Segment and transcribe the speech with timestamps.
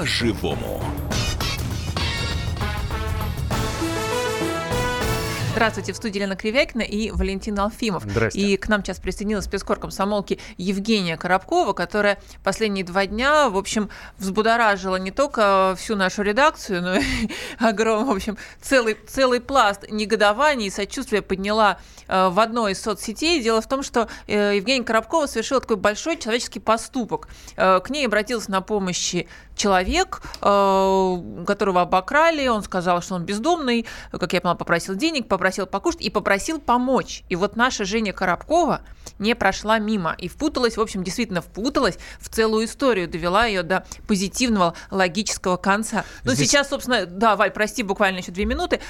[0.00, 0.80] по-живому.
[5.60, 8.04] Здравствуйте, в студии Лена Кривякина и Валентин Алфимов.
[8.04, 8.54] Здравствуйте.
[8.54, 13.90] И к нам сейчас присоединилась спецкор комсомолки Евгения Коробкова, которая последние два дня, в общем,
[14.16, 17.02] взбудоражила не только всю нашу редакцию, но и
[17.58, 23.42] огромный, в общем, целый, целый пласт негодований и сочувствия подняла э, в одной из соцсетей.
[23.42, 27.28] Дело в том, что э, Евгения Коробкова совершила такой большой человеческий поступок.
[27.56, 29.14] Э, к ней обратился на помощь
[29.60, 36.00] человек, которого обокрали, он сказал, что он бездомный, как я поняла, попросил денег, попросил покушать
[36.00, 37.24] и попросил помочь.
[37.28, 38.80] И вот наша Женя Коробкова
[39.18, 43.84] не прошла мимо и впуталась, в общем, действительно впуталась в целую историю, довела ее до
[44.08, 46.04] позитивного логического конца.
[46.24, 46.48] Ну, Здесь...
[46.48, 48.80] сейчас, собственно, да, Валь, прости, буквально еще две минуты.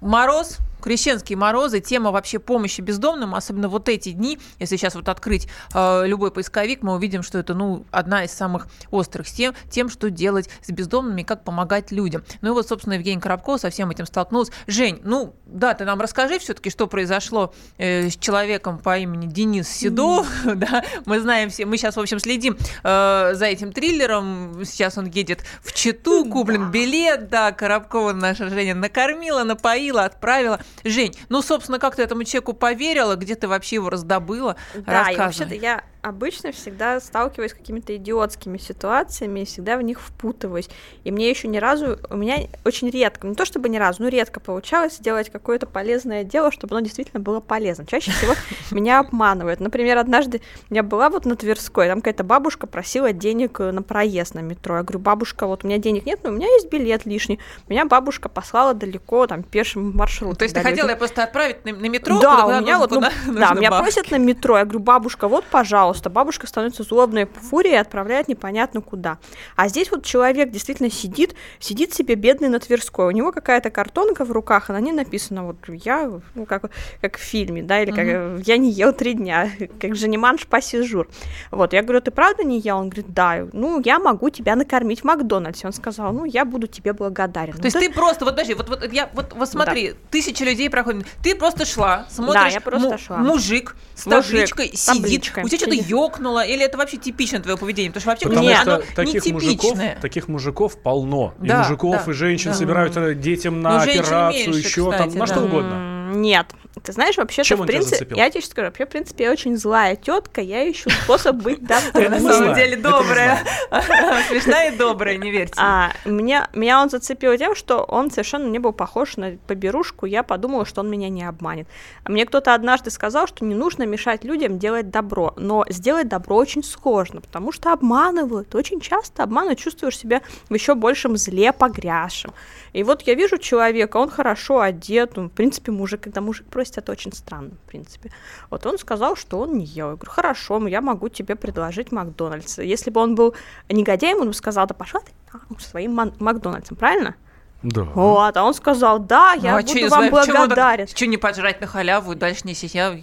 [0.00, 5.48] Мороз, крещенские морозы, тема вообще помощи бездомным, особенно вот эти дни, если сейчас вот открыть
[5.74, 10.10] э, любой поисковик, мы увидим, что это, ну, одна из самых острых тем, тем, что
[10.10, 12.22] делать с бездомными, как помогать людям.
[12.40, 14.50] Ну и вот, собственно, Евгений Коробкова со всем этим столкнулась.
[14.66, 19.68] Жень, ну, да, ты нам расскажи все-таки, что произошло э, с человеком по имени Денис
[19.68, 20.54] Седо, mm.
[20.56, 25.06] да, мы знаем все, мы сейчас, в общем, следим э, за этим триллером, сейчас он
[25.06, 30.60] едет в Читу, куплен билет, да, Коробкова наша Женя накормила, напоила, отправила.
[30.84, 34.56] Жень, ну, собственно, как ты этому человеку поверила, где ты вообще его раздобыла?
[34.74, 40.00] Да, и вообще-то я обычно всегда сталкиваюсь с какими-то идиотскими ситуациями и всегда в них
[40.00, 40.68] впутываюсь.
[41.04, 44.08] И мне еще ни разу, у меня очень редко, не то чтобы ни разу, но
[44.08, 47.86] редко получалось сделать какое-то полезное дело, чтобы оно действительно было полезным.
[47.86, 48.34] Чаще всего
[48.70, 49.60] меня обманывают.
[49.60, 54.34] Например, однажды я была вот на Тверской, там какая-то бабушка просила денег э, на проезд
[54.34, 54.76] на метро.
[54.76, 57.38] Я говорю, бабушка, вот у меня денег нет, но у меня есть билет лишний.
[57.68, 60.36] Меня бабушка послала далеко, там, пешим маршрутом.
[60.36, 62.20] То есть ты хотела просто отправить на, на метро?
[62.20, 64.58] Да, у меня вот, ну, да, меня просят на метро.
[64.58, 69.18] Я говорю, бабушка, вот, пожалуйста, пожалуйста, бабушка становится злобной фурией и отправляет непонятно куда.
[69.56, 74.24] А здесь вот человек действительно сидит, сидит себе бедный на Тверской, у него какая-то картонка
[74.24, 77.90] в руках, а на ней написано вот я, ну, как, как в фильме, да, или
[77.90, 78.42] как mm-hmm.
[78.46, 79.50] я не ел три дня,
[79.80, 81.08] как же не манш пассижур.
[81.50, 82.78] Вот, я говорю, ты правда не ел?
[82.78, 85.66] Он говорит, да, ну, я могу тебя накормить в Макдональдсе.
[85.66, 87.54] Он сказал, ну, я буду тебе благодарен.
[87.54, 87.80] То есть да?
[87.80, 89.96] ты просто, вот подожди, вот, вот, я, вот, вот смотри, да.
[90.10, 93.16] тысячи людей проходят, ты просто шла, смотришь, да, я просто шла.
[93.18, 97.90] мужик с табличкой мужик, сидит, у тебя что-то ёкнуло, или это вообще типично твое поведение?
[97.90, 101.34] Потому что вообще Потому что оно таких мужиков, таких мужиков полно.
[101.38, 102.56] Да, и мужиков, да, и женщин да.
[102.56, 105.32] собирают э, детям на ну, операцию, меньше, еще кстати, там, на да.
[105.32, 106.10] что угодно.
[106.14, 106.46] Нет.
[106.82, 110.40] Ты знаешь, вообще-то, в принципе, я тебе скажу, вообще, в принципе, я очень злая тетка,
[110.40, 112.08] я ищу способ быть доброй.
[112.10, 113.44] На самом деле добрая.
[114.28, 115.54] Смешная и добрая, не верьте.
[115.58, 120.22] А, меня, меня он зацепил тем, что он совершенно не был похож на поберушку, я
[120.22, 121.66] подумала, что он меня не обманет.
[122.06, 126.62] Мне кто-то однажды сказал, что не нужно мешать людям делать добро, но сделать добро очень
[126.62, 132.32] сложно, потому что обманывают, очень часто обманывают, чувствуешь себя в еще большем зле погрязшим.
[132.72, 136.78] И вот я вижу человека, он хорошо одет, он, в принципе, мужик, когда мужик просит,
[136.78, 138.10] это очень странно, в принципе.
[138.50, 139.90] Вот он сказал, что он не ел.
[139.90, 142.58] Я говорю, хорошо, я могу тебе предложить Макдональдс.
[142.58, 143.34] Если бы он был
[143.70, 145.12] негодяем, он бы сказал, да пошла ты
[145.58, 147.14] своим Макдональдсом, правильно?
[147.62, 147.82] Да.
[147.82, 150.86] Вот, а он сказал, да, я ну, а буду что, вам благодарен.
[150.86, 153.00] Что не пожрать на халяву дальше не сидя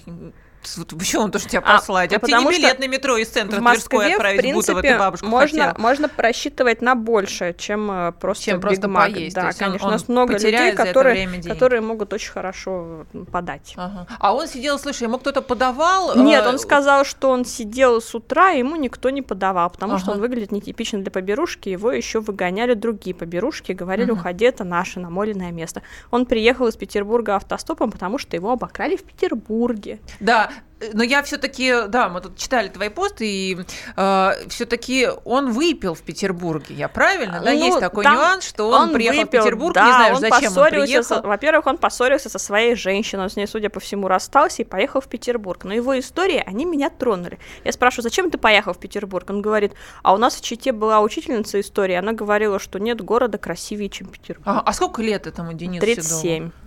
[0.97, 2.11] Почему он должен тебя послать?
[2.13, 4.81] А, а потому билет на метро из центра в Москве, Тверской отправить в принципе, Бутова,
[4.81, 5.81] ты бабушку можно, хотела.
[5.81, 9.13] можно просчитывать на большее, чем э, просто чем просто Мак.
[9.13, 9.35] поесть.
[9.35, 9.87] Да, конечно.
[9.87, 13.73] Он, у нас много людей, которые, которые могут очень хорошо подать.
[13.77, 14.07] Ага.
[14.19, 16.15] А он сидел, слушай, ему кто-то подавал?
[16.17, 20.01] Нет, он сказал, что он сидел с утра, и ему никто не подавал, потому Ага.
[20.01, 24.19] что он выглядит нетипично для поберушки, его еще выгоняли другие поберушки, говорили, Мгм.
[24.19, 25.81] уходи, это наше намоленное место.
[26.11, 29.99] Он приехал из Петербурга автостопом, потому что его обокрали в Петербурге.
[30.19, 30.46] Да,
[30.93, 33.57] но я все-таки, да, мы тут читали твои посты, и
[33.95, 37.39] э, все-таки он выпил в Петербурге, я правильно?
[37.43, 40.15] Да, Ну, есть такой нюанс, что он, он приехал выпил, в Петербург, да, не знаю,
[40.15, 41.21] он зачем он приехал.
[41.23, 45.01] во-первых, он поссорился со своей женщиной, он с ней, судя по всему, расстался и поехал
[45.01, 45.63] в Петербург.
[45.63, 47.39] Но его истории, они меня тронули.
[47.63, 49.27] Я спрашиваю, зачем ты поехал в Петербург?
[49.29, 49.73] Он говорит,
[50.03, 54.07] а у нас в Чите была учительница истории, она говорила, что нет города красивее, чем
[54.07, 54.47] Петербург.
[54.47, 56.21] А, а сколько лет этому Денису 37.
[56.21, 56.66] Седову?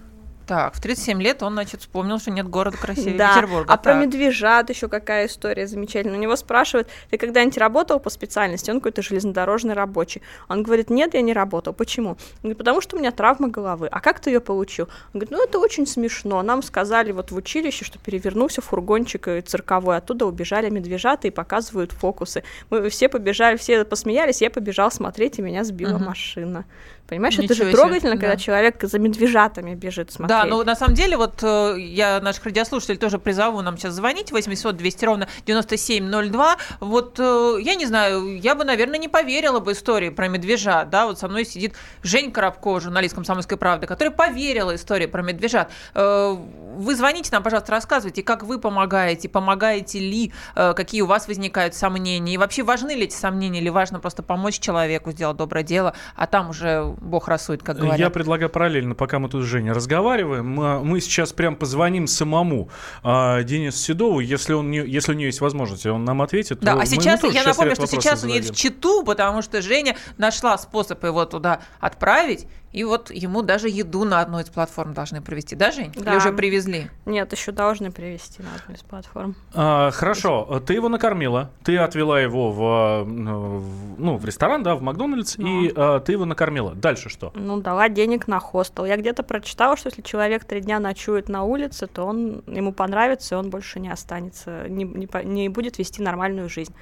[0.51, 3.73] Так, в 37 лет он, значит, вспомнил, что нет города красивее Да, Петербурга.
[3.73, 4.03] а про Так.
[4.05, 6.19] медвежат еще какая история замечательная.
[6.19, 8.69] У него спрашивают, ты когда-нибудь работал по специальности?
[8.69, 10.23] Он какой-то железнодорожный рабочий.
[10.49, 11.73] Он говорит, нет, я не работал.
[11.73, 12.11] Почему?
[12.11, 13.87] Он говорит, потому что у меня травма головы.
[13.93, 14.87] А как ты ее получил?
[15.15, 16.43] Он говорит, ну это очень смешно.
[16.43, 22.43] Нам сказали вот в училище, что перевернулся фургончик цирковой, оттуда убежали медвежата и показывают фокусы.
[22.71, 26.07] Мы все побежали, все посмеялись, я побежал смотреть, и меня сбила Мгм.
[26.07, 26.65] машина.
[27.11, 27.73] Понимаешь, Ничего это же себе.
[27.73, 28.21] трогательно, да.
[28.21, 30.43] когда человек за медвежатами бежит смотреть.
[30.43, 34.31] Да, но на самом деле, вот э, я наших радиослушателей тоже призову нам сейчас звонить,
[34.31, 36.57] 800 200 ровно 9702.
[36.79, 41.07] Вот э, я не знаю, я бы, наверное, не поверила бы истории про медвежат, да,
[41.07, 41.75] вот со мной сидит
[42.05, 45.73] Жень Коробкова, журналист «Комсомольской правды», которая поверила истории про медвежат.
[45.97, 46.37] Э,
[46.77, 52.35] вы звоните нам, пожалуйста, рассказывайте, как вы помогаете, помогаете ли, какие у вас возникают сомнения,
[52.35, 56.29] и вообще важны ли эти сомнения, или важно просто помочь человеку сделать доброе дело, а
[56.29, 57.99] там уже Бог рассудит, как говорят.
[57.99, 62.69] Я предлагаю параллельно, пока мы тут с Женей разговариваем, мы, сейчас прям позвоним самому
[63.03, 66.61] а, Денису Седову, если, он не, если у нее есть возможность, он нам ответит.
[66.61, 70.59] Да, а сейчас, я напомню, что сейчас он едет в Читу, потому что Женя нашла
[70.59, 75.57] способ его туда отправить, и вот ему даже еду на одной из платформ должны привезти,
[75.57, 75.93] да, Жень?
[75.97, 76.13] Да.
[76.13, 76.91] Или уже привезли?
[77.05, 79.35] Нет, еще должны привезти на одну из платформ.
[79.55, 85.37] А, хорошо, ты его накормила, ты отвела его в, ну, в ресторан, да, в Макдональдс,
[85.39, 85.65] ну.
[85.65, 86.75] и а, ты его накормила.
[86.75, 87.33] Дальше что?
[87.35, 88.85] Ну, дала денег на хостел.
[88.85, 93.35] Я где-то прочитала, что если человек три дня ночует на улице, то он ему понравится,
[93.35, 96.75] и он больше не останется, не, не, не будет вести нормальную жизнь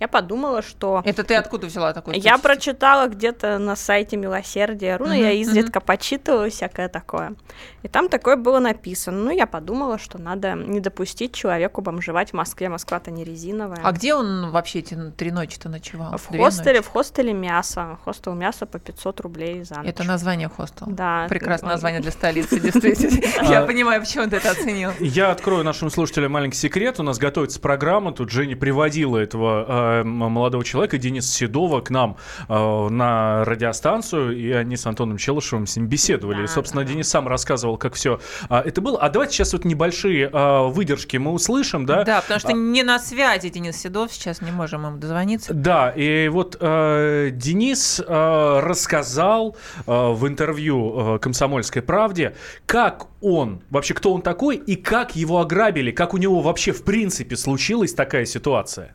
[0.00, 1.02] я подумала, что...
[1.04, 4.98] Это ты откуда взяла такой Я прочитала где-то на сайте Милосердия.
[4.98, 5.20] Ну, mm-hmm.
[5.20, 5.84] я изредка mm-hmm.
[5.84, 7.34] почитывала всякое такое.
[7.82, 9.18] И там такое было написано.
[9.18, 12.68] Ну, я подумала, что надо не допустить человеку бомжевать в Москве.
[12.68, 13.80] Москва-то не резиновая.
[13.84, 16.16] А где он вообще эти три ночи-то ночевал?
[16.18, 16.88] В хостеле, ночи?
[16.88, 17.98] в хостеле мясо.
[18.04, 19.86] Хостел мясо по 500 рублей за ночь.
[19.86, 20.90] Это название хостела?
[20.90, 21.26] Да.
[21.28, 23.24] Прекрасное название для столицы, действительно.
[23.48, 24.90] Я понимаю, почему ты это оценил.
[24.98, 26.98] Я открою нашим слушателям маленький секрет.
[26.98, 28.12] У нас готовится программа.
[28.12, 32.16] Тут Женя приводила этого а, молодого человека, Дениса Седова, к нам
[32.48, 36.38] э, на радиостанцию, и они с Антоном Челышевым с ним беседовали.
[36.38, 36.90] Да, и, собственно, да.
[36.90, 38.98] Денис сам рассказывал, как все э, это было.
[38.98, 42.04] А давайте сейчас вот небольшие э, выдержки мы услышим, да?
[42.04, 42.52] Да, потому что а...
[42.52, 45.54] не на связи Денис Седов, сейчас не можем ему дозвониться.
[45.54, 49.56] Да, и вот э, Денис э, рассказал
[49.86, 52.34] э, в интервью э, «Комсомольской правде»,
[52.66, 56.84] как он, вообще кто он такой, и как его ограбили, как у него вообще в
[56.84, 58.94] принципе случилась такая ситуация.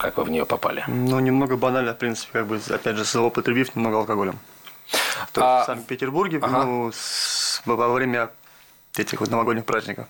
[0.00, 0.82] Как вы в нее попали?
[0.88, 4.38] Ну, немного банально, в принципе, как бы, опять же, злоупотребив немного алкоголем.
[5.32, 5.62] То а...
[5.62, 6.64] в Санкт-Петербурге, ага.
[6.64, 8.30] ну, с, во время
[8.96, 10.06] этих вот новогодних праздников,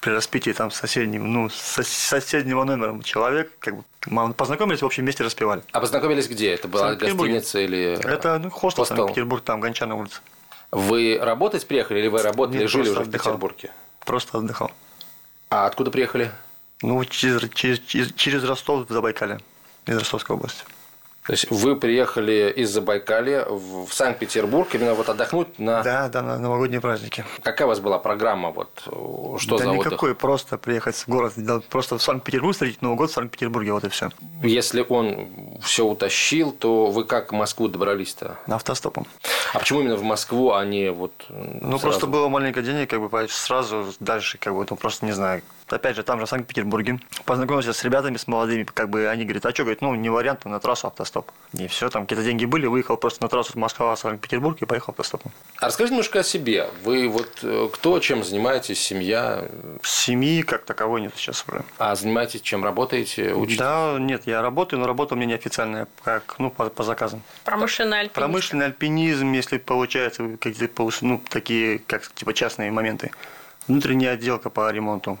[0.00, 5.04] при распитии там с соседним, ну, с соседнего номером человек, как бы, познакомились, в общем,
[5.04, 5.62] вместе распевали.
[5.70, 6.52] А познакомились где?
[6.52, 8.96] Это была гостиница или Это, ну, хостел, хостел.
[8.96, 10.20] Санкт-Петербург, там, Гончарная улица.
[10.72, 13.34] Вы работать приехали или вы работали, Нет, жили уже отдыхал.
[13.34, 13.70] в Петербурге?
[14.04, 14.72] Просто отдыхал.
[15.50, 16.32] А откуда приехали?
[16.84, 19.40] Ну, через, через, через, через Ростов в Забайкале,
[19.86, 20.64] из Ростовской области.
[21.26, 25.82] То есть вы приехали из Забайкалья в Санкт-Петербург именно вот отдохнуть на...
[25.82, 27.24] Да, да, на новогодние праздники.
[27.42, 28.50] Какая у вас была программа?
[28.50, 28.68] Вот,
[29.40, 30.18] что да за никакой, отдых?
[30.18, 31.32] просто приехать в город,
[31.70, 34.10] просто в Санкт-Петербург встретить Новый год в Санкт-Петербурге, вот и все.
[34.42, 38.36] Если он все утащил, то вы как в Москву добрались-то?
[38.46, 39.06] Автостопом.
[39.54, 41.80] А почему именно в Москву, а не вот Ну, сразу?
[41.80, 45.40] просто было маленько денег, как бы сразу дальше, как бы, ну, просто не знаю,
[45.74, 47.00] опять же, там же в Санкт-Петербурге.
[47.24, 50.44] Познакомился с ребятами, с молодыми, как бы они говорят, а что, говорит, ну, не вариант,
[50.44, 51.30] на трассу автостоп.
[51.52, 55.32] И все, там какие-то деньги были, выехал просто на трассу Москва, Санкт-Петербург и поехал автостопом.
[55.60, 56.68] А расскажите немножко о себе.
[56.82, 59.48] Вы вот э, кто, чем занимаетесь, семья?
[59.82, 61.64] Семьи как таковой нет сейчас уже.
[61.78, 63.58] А занимаетесь чем, работаете, учитесь?
[63.58, 67.22] Да, нет, я работаю, но работа у меня неофициальная, как, ну, по, по заказам.
[67.44, 68.14] Промышленный альпинизм.
[68.14, 73.10] Промышленный альпинизм, если получается какие-то, ну, такие, как, типа, частные моменты.
[73.66, 75.18] Внутренняя отделка по ремонту.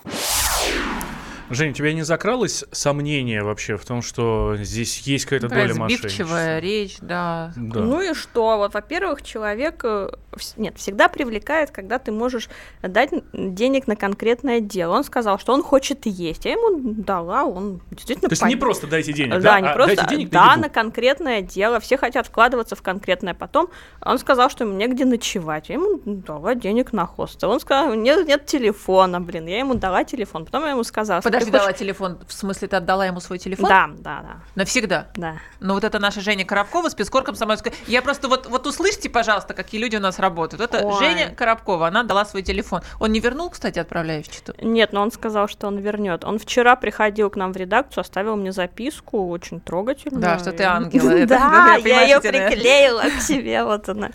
[1.50, 6.58] Жень, у тебя не закралось сомнение вообще в том, что здесь есть какая-то доля мошенничества?
[6.58, 7.52] речь, да.
[7.56, 7.80] да.
[7.80, 8.56] Ну и что?
[8.56, 10.10] Вот, во-первых, человек, э,
[10.56, 12.48] нет, всегда привлекает, когда ты можешь
[12.82, 14.94] дать денег на конкретное дело.
[14.94, 16.44] Он сказал, что он хочет есть.
[16.44, 18.28] Я ему дала, он действительно...
[18.28, 18.48] То есть пон...
[18.48, 19.40] не просто дайте денег, да?
[19.40, 21.80] Да, не а просто, денег да, на конкретное дело.
[21.80, 23.34] Все хотят вкладываться в конкретное.
[23.34, 23.68] Потом
[24.00, 25.68] он сказал, что ему негде ночевать.
[25.68, 27.50] Я ему дала денег на хостел.
[27.50, 29.46] Он сказал, нет, нет телефона, блин.
[29.46, 30.44] Я ему дала телефон.
[30.44, 31.60] Потом я ему сказала, Подожди, хочешь...
[31.60, 32.18] дала телефон.
[32.26, 33.68] В смысле, ты отдала ему свой телефон?
[33.68, 34.36] Да, да, да.
[34.54, 35.08] Навсегда?
[35.16, 35.36] Да.
[35.60, 37.72] Ну вот это наша Женя Коробкова, спецкор комсомольская.
[37.86, 40.62] Я просто вот, вот услышьте, пожалуйста, какие люди у нас работают.
[40.62, 40.98] Это Ой.
[40.98, 42.80] Женя Коробкова, она дала свой телефон.
[43.00, 44.54] Он не вернул, кстати, отправляя в Читу?
[44.60, 46.24] Нет, но он сказал, что он вернет.
[46.24, 50.22] Он вчера приходил к нам в редакцию, оставил мне записку, очень трогательную.
[50.22, 51.04] Да, что ты ангел.
[51.34, 54.10] Да, я ее приклеила к себе, вот она.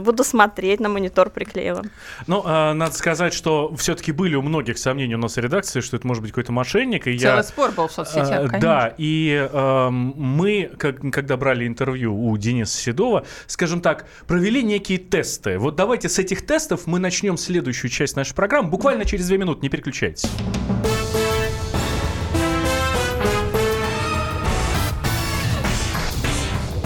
[0.00, 1.82] Буду смотреть, на монитор приклеила.
[2.26, 5.96] Ну, а, надо сказать, что все-таки были у многих сомнений у нас в редакции, что
[5.96, 7.06] это может быть какой-то мошенник.
[7.06, 8.60] И Целый я, спор был в соцсетях, а, конечно.
[8.60, 15.33] Да, и э, мы, когда брали интервью у Дениса Седова, скажем так, провели некие тесты
[15.34, 15.58] тесты.
[15.58, 18.70] Вот давайте с этих тестов мы начнем следующую часть нашей программы.
[18.70, 20.24] Буквально через две минуты, не переключайтесь.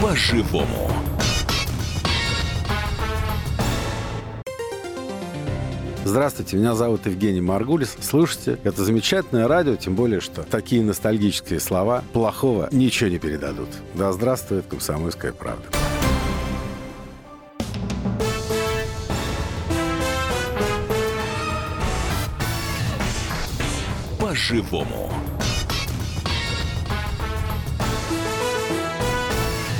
[0.01, 0.89] По-живому.
[6.05, 7.95] Здравствуйте, меня зовут Евгений Маргулис.
[8.01, 13.69] Слушайте, это замечательное радио, тем более, что такие ностальгические слова плохого ничего не передадут.
[13.93, 15.65] Да здравствует комсомольская правда.
[24.39, 25.09] По-живому.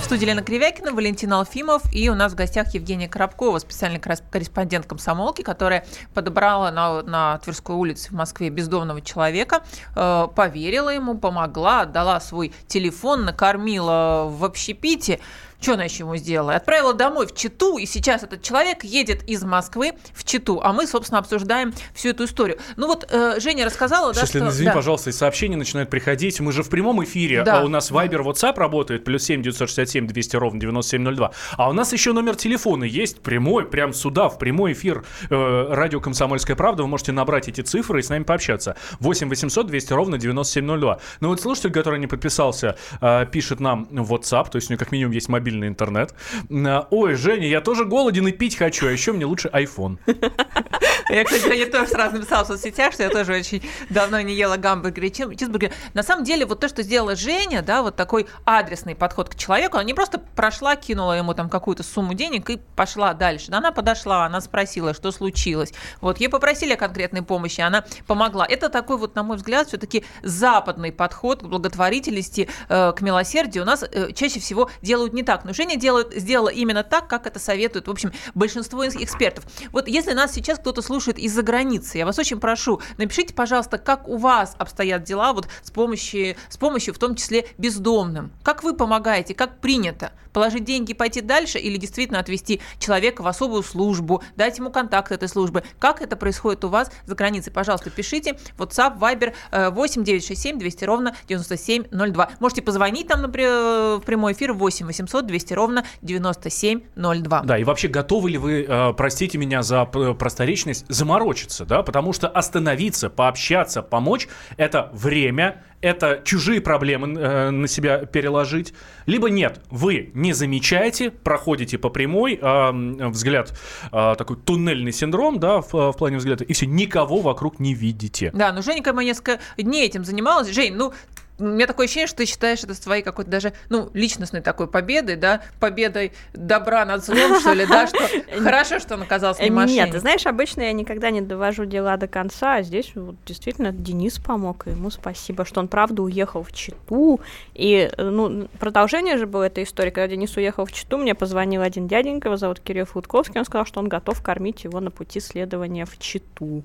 [0.10, 5.44] студии Лена Кривякина, Валентин Алфимов и у нас в гостях Евгения Коробкова, специальный корреспондент комсомолки,
[5.44, 5.86] которая
[6.16, 9.62] подобрала на, на Тверской улице в Москве бездомного человека,
[9.96, 15.20] э, поверила ему, помогла, отдала свой телефон, накормила в общепите.
[15.62, 16.56] Что она еще ему сделала?
[16.56, 20.88] Отправила домой в Читу, и сейчас этот человек едет из Москвы в Читу, а мы,
[20.88, 22.60] собственно, обсуждаем всю эту историю.
[22.78, 24.48] Ну вот э, Женя рассказала, да, что...
[24.48, 24.74] извини, да.
[24.74, 26.40] пожалуйста, сообщения начинают приходить.
[26.40, 27.60] Мы же в прямом эфире, да.
[27.60, 31.32] а у нас Viber, WhatsApp работает, плюс 7 967 200 ровно 9702.
[31.58, 36.00] А у нас еще номер телефона есть, прямой, прям сюда, в прямой эфир э, радио
[36.00, 36.84] «Комсомольская правда».
[36.84, 38.78] Вы можете набрать эти цифры и с нами пообщаться.
[39.02, 41.00] 8 800 200 ровно 9702.
[41.20, 44.80] Ну вот слушатель, который не подписался, э, пишет нам в WhatsApp, то есть у него
[44.80, 46.14] как минимум есть мобильный мобильный интернет.
[46.52, 49.98] А, Ой, Женя, я тоже голоден и пить хочу, а еще мне лучше iPhone.
[51.10, 54.58] Я, кстати, я тоже сразу написала в соцсетях, что я тоже очень давно не ела
[54.58, 55.74] гамбургер и чизбургер.
[55.96, 59.78] На самом деле, вот то, что сделала Женя, да, вот такой адресный подход к человеку,
[59.78, 63.52] она не просто прошла, кинула ему там какую-то сумму денег и пошла дальше.
[63.52, 65.74] Она подошла, она спросила, что случилось.
[66.00, 68.46] Вот, ей попросили о конкретной помощи, она помогла.
[68.48, 73.64] Это такой вот, на мой взгляд, все-таки западный подход к благотворительности, э, к милосердию.
[73.64, 75.39] У нас э, чаще всего делают не так.
[75.46, 79.46] Но Женя делает, сделала именно так, как это советуют, в общем, большинство экспертов.
[79.72, 84.08] Вот если нас сейчас кто-то слушает из-за границы, я вас очень прошу, напишите, пожалуйста, как
[84.08, 88.32] у вас обстоят дела вот с помощью, с помощью в том числе бездомным.
[88.44, 90.12] Как вы помогаете, как принято?
[90.40, 95.12] Положить деньги и пойти дальше или действительно отвести человека в особую службу, дать ему контакт
[95.12, 95.64] этой службы?
[95.80, 97.52] Как это происходит у вас за границей?
[97.52, 98.38] Пожалуйста, пишите.
[98.58, 99.34] WhatsApp, Viber
[99.72, 102.32] 8 967 200 ровно 9702.
[102.40, 107.42] Можете позвонить нам например, в прямой эфир 8 800 200 200 ровно 9702.
[107.44, 112.28] Да, и вообще готовы ли вы, э, простите меня за просторечность, заморочиться, да, потому что
[112.28, 114.28] остановиться, пообщаться, помочь–
[114.58, 118.74] это время, это чужие проблемы э, на себя переложить,
[119.06, 123.58] либо нет, вы не замечаете, проходите по прямой, э, взгляд,
[123.92, 128.32] э, такой туннельный синдром, да, в, в плане взгляда, и все, никого вокруг не видите.
[128.34, 130.50] Да, ну Женька мы несколько дней этим занималась.
[130.50, 130.94] Жень, ну
[131.40, 135.16] у меня такое ощущение, что ты считаешь это своей какой-то даже, ну, личностной такой победой,
[135.16, 138.00] да, победой добра над злом, что ли, да, что
[138.42, 142.08] хорошо, что он оказался не Нет, ты знаешь, обычно я никогда не довожу дела до
[142.08, 146.52] конца, а здесь вот действительно Денис помог, и ему спасибо, что он правда уехал в
[146.52, 147.20] Читу,
[147.54, 151.88] и, ну, продолжение же было этой истории, когда Денис уехал в Читу, мне позвонил один
[151.88, 155.86] дяденька, его зовут Кирилл Фудковский, он сказал, что он готов кормить его на пути следования
[155.86, 156.64] в Читу.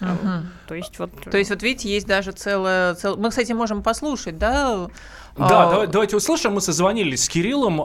[0.00, 0.30] Угу.
[0.68, 1.10] То есть вот.
[1.30, 3.16] То есть вот видите, есть даже целое, цел...
[3.16, 4.88] мы, кстати, можем послушать, да,
[5.38, 5.70] да, а...
[5.70, 6.54] давай, давайте услышим.
[6.54, 7.82] Мы созвонились с Кириллом.
[7.82, 7.84] А,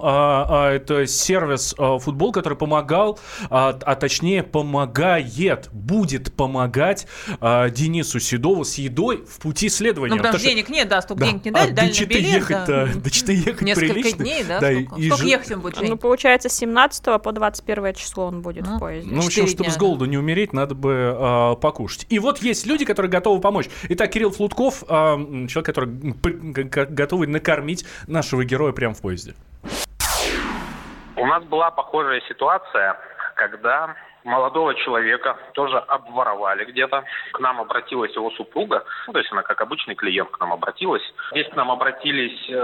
[0.49, 7.07] а, это сервис а, футбол, который помогал, а, а точнее помогает, будет помогать
[7.41, 10.11] а, Денису Седову с едой в пути следования.
[10.11, 11.27] Ну, потому что денег нет, да, столько да.
[11.27, 12.87] денег не дали, а дали до билет, ехать, да.
[12.95, 14.23] до Читы ехать Несколько прилично.
[14.23, 14.59] дней, да?
[14.59, 15.27] да сколько, и сколько ж...
[15.27, 15.89] ехать он будет, Жень?
[15.89, 19.13] Ну, получается, с 17 по 21 число он будет ну, в поезде.
[19.13, 20.11] Ну, в общем, чтобы дня, с голоду да.
[20.11, 21.90] не умереть, надо бы а, покушать.
[22.09, 23.69] И вот есть люди, которые готовы помочь.
[23.89, 25.17] Итак, Кирилл Флутков, а,
[25.47, 25.89] человек, который
[26.85, 29.33] готовый накормить на нашего героя прямо в поезде?
[31.15, 32.97] У нас была похожая ситуация,
[33.35, 37.03] когда молодого человека тоже обворовали где-то.
[37.33, 41.03] К нам обратилась его супруга, ну, то есть она как обычный клиент к нам обратилась.
[41.31, 42.57] Здесь к нам обратились, э,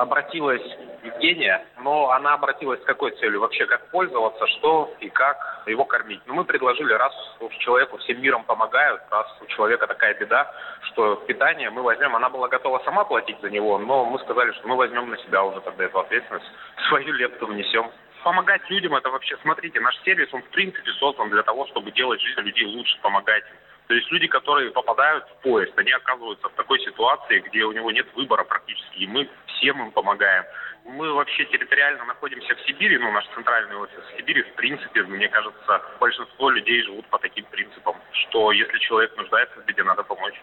[0.00, 0.62] обратилась
[1.02, 3.40] Евгения, но она обратилась с какой целью?
[3.40, 6.20] Вообще, как пользоваться, что и как его кормить.
[6.26, 10.50] Ну, мы предложили, раз уж человеку всем миром помогают, раз у человека такая беда,
[10.92, 14.68] что питание мы возьмем, она была готова сама платить за него, но мы сказали, что
[14.68, 16.46] мы возьмем на себя уже тогда эту ответственность,
[16.88, 17.90] свою лепту внесем
[18.22, 22.20] помогать людям, это вообще, смотрите, наш сервис, он в принципе создан для того, чтобы делать
[22.20, 23.56] жизнь людей лучше, помогать им.
[23.88, 27.90] То есть люди, которые попадают в поезд, они оказываются в такой ситуации, где у него
[27.90, 30.44] нет выбора практически, и мы всем им помогаем.
[30.84, 35.28] Мы вообще территориально находимся в Сибири, ну, наш центральный офис в Сибири, в принципе, мне
[35.28, 40.40] кажется, большинство людей живут по таким принципам, что если человек нуждается в беде, надо помочь.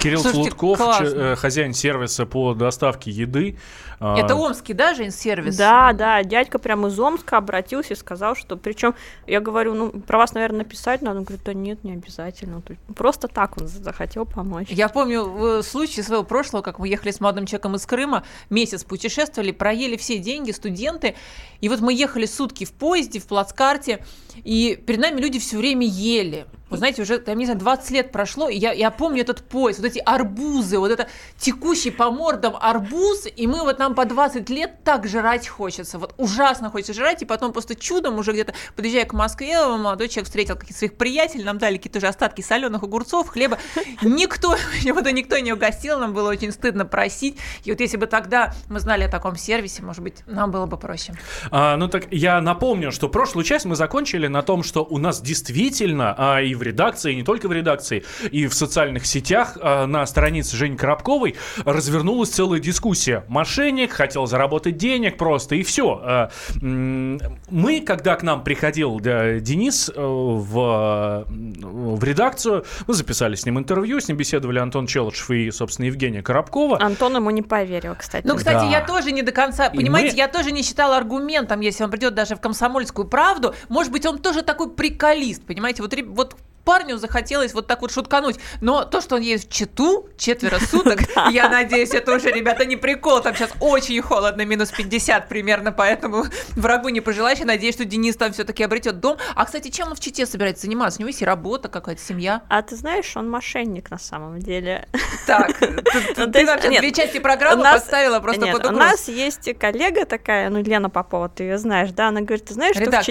[0.00, 3.58] Кирилл Слушайте, Слутков, э, хозяин сервиса по доставке еды.
[3.98, 5.56] А, Это омский, да, Жень, сервис?
[5.58, 8.94] Да, да, дядька прямо из Омска обратился и сказал, что, причем
[9.26, 11.18] я говорю, ну, про вас, наверное, написать надо.
[11.18, 12.62] Он говорит, да нет, не обязательно.
[12.96, 14.68] Просто так он захотел помочь.
[14.70, 19.50] Я помню случай своего прошлого, как мы ехали с молодым человеком из Крыма, месяц путешествовали,
[19.52, 21.14] проели все деньги, студенты,
[21.60, 24.02] и вот мы ехали сутки в поезде, в плацкарте,
[24.44, 26.46] и перед нами люди все время ели.
[26.70, 29.80] Вы знаете, уже, там, не знаю, 20 лет прошло, и я, я помню этот поезд,
[29.80, 34.48] вот эти арбузы, вот это текущий по мордам арбуз, и мы вот нам по 20
[34.50, 39.04] лет так жрать хочется, вот ужасно хочется жрать, и потом просто чудом уже где-то, подъезжая
[39.04, 43.28] к Москве, молодой человек встретил каких-то своих приятелей, нам дали какие-то уже остатки соленых огурцов,
[43.28, 43.58] хлеба,
[44.02, 48.54] никто, почему-то никто не угостил, нам было очень стыдно просить, и вот если бы тогда
[48.68, 51.14] мы знали о таком сервисе, может быть, нам было бы проще.
[51.50, 55.20] А, ну так я напомню, что прошлую часть мы закончили на том, что у нас
[55.20, 59.86] действительно а, и в редакции, и не только в редакции, и в социальных сетях а,
[59.86, 63.24] на странице Жени Коробковой развернулась целая дискуссия.
[63.28, 66.00] Мошенник хотел заработать денег просто, и все.
[66.02, 73.58] А, мы, когда к нам приходил Денис э, в, в редакцию, мы записали с ним
[73.58, 76.82] интервью, с ним беседовали Антон Челышев и, собственно, Евгения Коробкова.
[76.82, 78.26] Антон ему не поверил, кстати.
[78.26, 78.66] Ну, кстати, да.
[78.66, 80.18] я тоже не до конца, понимаете, мы...
[80.18, 84.18] я тоже не считала аргументом, если он придет даже в комсомольскую правду, может быть, он
[84.18, 86.36] тоже такой приколист, понимаете, вот, вот
[86.70, 88.36] парню захотелось вот так вот шуткануть.
[88.60, 91.00] Но то, что он есть в Читу четверо суток,
[91.32, 93.20] я надеюсь, это уже, ребята, не прикол.
[93.20, 97.38] Там сейчас очень холодно, минус 50 примерно, поэтому врагу не пожелаешь.
[97.38, 99.16] Я надеюсь, что Денис там все-таки обретет дом.
[99.34, 101.00] А, кстати, чем он в Чите собирается заниматься?
[101.00, 102.42] У него есть работа какая-то, семья.
[102.48, 104.86] А ты знаешь, он мошенник на самом деле.
[105.26, 110.62] Так, ты вообще две части программы поставила просто под У нас есть коллега такая, ну,
[110.62, 113.02] Лена Попова, ты ее знаешь, да, она говорит, ты знаешь, что в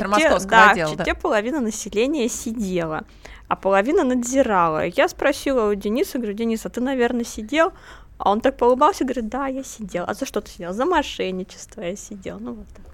[0.97, 3.03] Чите половина населения сидела
[3.49, 4.85] а половина надзирала.
[4.85, 7.73] Я спросила у Дениса, говорю, Денис, а ты, наверное, сидел?
[8.19, 10.05] А он так поулыбался, говорит, да, я сидел.
[10.07, 10.71] А за что ты сидел?
[10.71, 12.37] За мошенничество я сидел.
[12.39, 12.85] Ну вот так.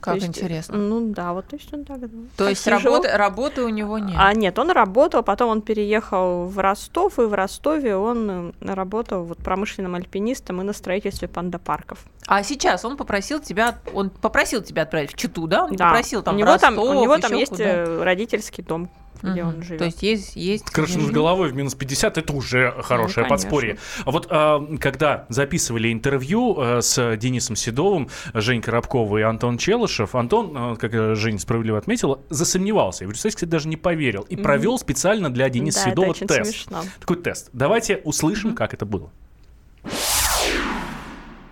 [0.00, 0.78] Как есть, интересно.
[0.78, 1.98] Ну да, вот то есть он так.
[2.36, 4.16] То есть работы, работы у него нет?
[4.18, 9.24] А нет, он работал, потом он переехал в Ростов, и в Ростове он э, работал
[9.24, 12.02] вот промышленным альпинистом и на строительстве пандапарков.
[12.26, 15.64] А сейчас он попросил тебя, он попросил тебя отправить в Читу, да?
[15.64, 15.90] Он да.
[15.90, 17.64] попросил там у него Ростов, там, у него там есть куда?
[17.64, 18.88] Э, родительский дом
[19.22, 19.78] где он живет.
[19.78, 20.36] То есть есть...
[20.36, 23.78] есть Крыша над головой в минус 50 это уже хорошее ну, подспорье.
[24.04, 30.14] А вот а, когда записывали интервью а, с Денисом Седовым, Женей Коробковой и Антон Челышев,
[30.14, 33.04] Антон, а, как Женя справедливо отметила, засомневался.
[33.04, 34.22] И в результате, кстати, даже не поверил.
[34.22, 36.50] И провел специально для Дениса да, Седова тест.
[36.50, 36.82] Смешно.
[37.00, 37.50] Такой тест.
[37.52, 39.10] Давайте услышим, как это было.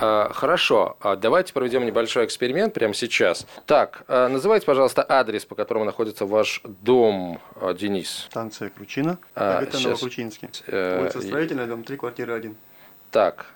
[0.01, 3.45] А, хорошо, а давайте проведем небольшой эксперимент прямо сейчас.
[3.67, 7.41] Так, а, называйте, пожалуйста, адрес, по которому находится ваш дом,
[7.79, 8.27] Денис.
[8.31, 10.49] Станция Кручина, а, ГТ Новокручинский.
[10.69, 12.55] Э, Улица Строительная, дом 3, квартира 1.
[13.11, 13.47] Так,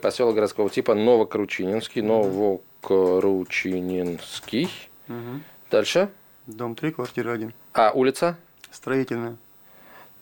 [0.00, 4.70] поселок городского типа Новокручининский, Новокручининский.
[5.08, 5.40] Угу.
[5.70, 6.08] Дальше?
[6.46, 7.52] Дом 3, квартира 1.
[7.74, 8.38] А, улица?
[8.70, 9.36] Строительная.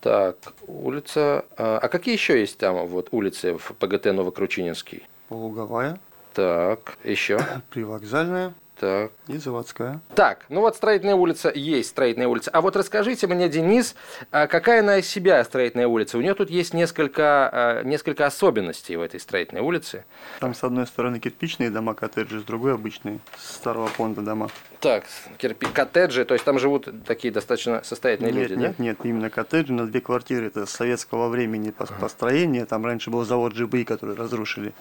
[0.01, 1.45] Так, улица.
[1.57, 5.07] А какие еще есть там вот улицы в ПГТ Новокручининский?
[5.37, 5.99] Луговая.
[6.35, 7.39] Так, еще.
[7.71, 8.55] Привокзальная.
[8.83, 9.13] Так.
[9.29, 10.01] И заводская.
[10.17, 12.51] Так, ну вот строительная улица есть строительная улица.
[12.51, 13.95] А вот расскажите мне, Денис,
[14.33, 16.19] а какая она из себя строительная улица?
[16.19, 20.05] У нее тут есть несколько, а, несколько особенностей в этой строительной улице.
[20.41, 24.51] Там с одной стороны кирпичные дома, коттеджи, с другой обычные, старого фонда дома.
[24.81, 25.05] Так,
[25.39, 25.67] кирпи...
[25.67, 28.83] коттеджи, то есть там живут такие достаточно состоятельные нет, люди, нет, да?
[28.83, 30.49] Нет, именно коттеджи на две квартиры.
[30.49, 32.67] Это советского времени построения.
[32.67, 34.75] Там раньше был завод ЖБИ, который разрушили.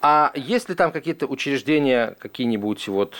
[0.00, 3.14] А есть ли там какие-то учреждения, какие-нибудь вот...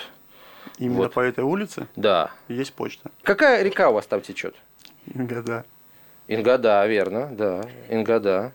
[0.79, 1.12] Именно вот.
[1.12, 1.87] по этой улице?
[1.97, 2.31] Да.
[2.49, 3.11] Есть почта.
[3.23, 4.55] Какая река у вас там течет?
[5.07, 5.65] Ингода.
[6.29, 7.62] Ингода, верно, да.
[7.88, 8.53] Ингода.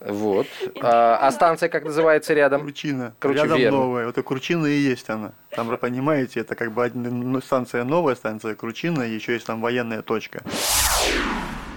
[0.00, 0.46] Вот.
[0.80, 2.62] А, а станция как называется рядом?
[2.62, 3.14] Кручина.
[3.18, 3.78] Круче, рядом верно.
[3.78, 4.06] новая.
[4.06, 5.32] Вот и Кручина и есть она.
[5.50, 10.02] Там, вы понимаете, это как бы ну, станция новая, станция Кручина, еще есть там военная
[10.02, 10.42] точка.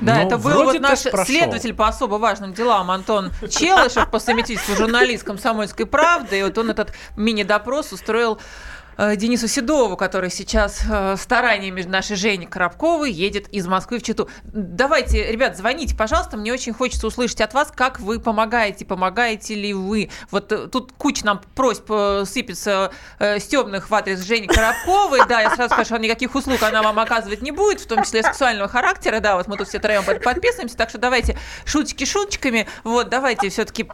[0.01, 1.25] Да, Но это был вот наш прошел.
[1.25, 6.39] следователь по особо важным делам Антон Челышев по совместительству журналист «Комсомольской правды».
[6.39, 8.39] И вот он этот мини-допрос устроил
[8.97, 14.29] Денису Седову, который сейчас э, стараниями нашей Жени Коробковой едет из Москвы в Читу.
[14.43, 19.73] Давайте, ребят, звоните, пожалуйста, мне очень хочется услышать от вас, как вы помогаете, помогаете ли
[19.73, 20.09] вы.
[20.29, 21.89] Вот э, тут куча нам просьб
[22.25, 22.91] сыпется
[23.39, 27.41] стебных в адрес Жени Коробковой, да, я сразу скажу, что никаких услуг она вам оказывать
[27.41, 30.89] не будет, в том числе сексуального характера, да, вот мы тут все троем подписываемся, так
[30.89, 33.87] что давайте шутики шуточками, вот, давайте все-таки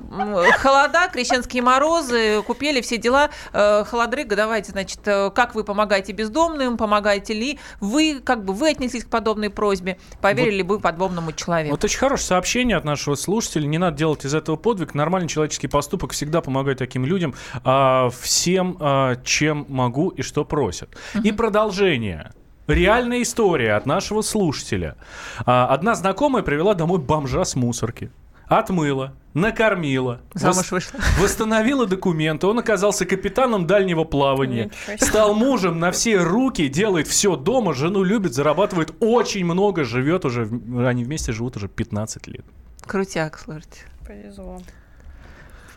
[0.60, 6.78] холода, крещенские морозы, купели все дела, холодрыга, давайте, значит, значит, э, как вы помогаете бездомным,
[6.78, 11.72] помогаете ли вы, как бы вы отнеслись к подобной просьбе, поверили вот, бы подобному человеку.
[11.72, 13.66] Вот очень хорошее сообщение от нашего слушателя.
[13.68, 14.94] Не надо делать из этого подвиг.
[14.94, 17.34] Нормальный человеческий поступок всегда помогает таким людям
[17.64, 20.90] а, всем, а, чем могу и что просят.
[21.14, 21.24] Uh-huh.
[21.24, 22.32] И продолжение.
[22.68, 24.98] Реальная история от нашего слушателя.
[25.46, 28.12] А, одна знакомая привела домой бомжа с мусорки
[28.48, 31.00] отмыла, накормила, Замуж вышла.
[31.20, 32.48] восстановила документы.
[32.48, 38.34] Он оказался капитаном дальнего плавания, стал мужем на все руки, делает все дома, жену любит,
[38.34, 40.50] зарабатывает очень много, живет уже,
[40.86, 42.46] они вместе живут уже 15 лет.
[42.86, 43.82] Крутяк, слушайте.
[44.06, 44.62] Повезло.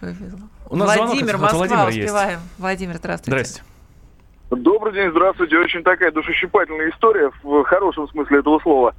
[0.00, 0.38] Повезло.
[0.68, 2.38] У нас Владимир, звонок, Москва, Владимир успеваем.
[2.38, 2.58] Есть.
[2.58, 3.30] Владимир, здравствуйте.
[3.30, 3.62] Здрасте.
[4.50, 5.58] Добрый день, здравствуйте.
[5.58, 8.94] Очень такая душещипательная история в хорошем смысле этого слова.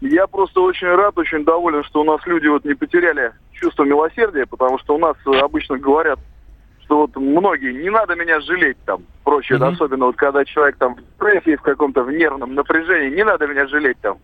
[0.00, 4.46] Я просто очень рад, очень доволен, что у нас люди вот не потеряли чувство милосердия,
[4.46, 6.18] потому что у нас обычно говорят,
[6.82, 9.72] что вот многие, не надо меня жалеть там, прочее, mm-hmm.
[9.72, 13.66] особенно вот когда человек там в депрессии, в каком-то в нервном напряжении, не надо меня
[13.66, 14.18] жалеть там.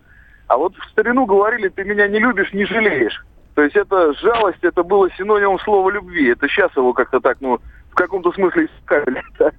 [0.47, 3.23] А вот в старину говорили, ты меня не любишь, не жалеешь.
[3.55, 6.31] То есть это жалость, это было синонимом слова любви.
[6.31, 9.23] Это сейчас его как-то так, ну, в каком-то смысле искали.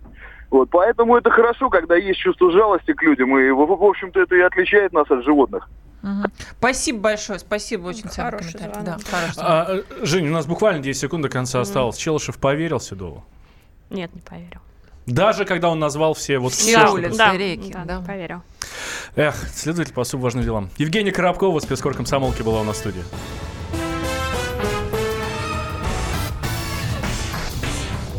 [0.50, 4.40] Вот, поэтому это хорошо, когда есть чувство жалости к людям, и, в общем-то, это и
[4.40, 5.66] отличает нас от животных.
[6.02, 6.24] Угу.
[6.58, 8.84] Спасибо большое, спасибо, очень ценный комментарий.
[8.84, 8.98] Да,
[9.36, 11.62] а, э, Жень, у нас буквально 10 секунд до конца угу.
[11.62, 11.96] осталось.
[11.96, 13.24] Челышев поверил Седову?
[13.90, 14.60] Нет, не поверил.
[15.06, 18.42] Даже когда он назвал все вот все, все улицы, да, реки, да, да, поверил.
[19.16, 20.70] Эх, следователь по особо важным делам.
[20.78, 23.02] Евгения Коробкова, спецкор комсомолки, была у нас в студии.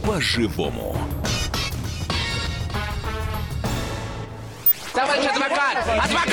[0.06, 0.98] По-живому.
[4.94, 5.78] Товарищ адвокат!
[5.88, 6.33] Адвокат!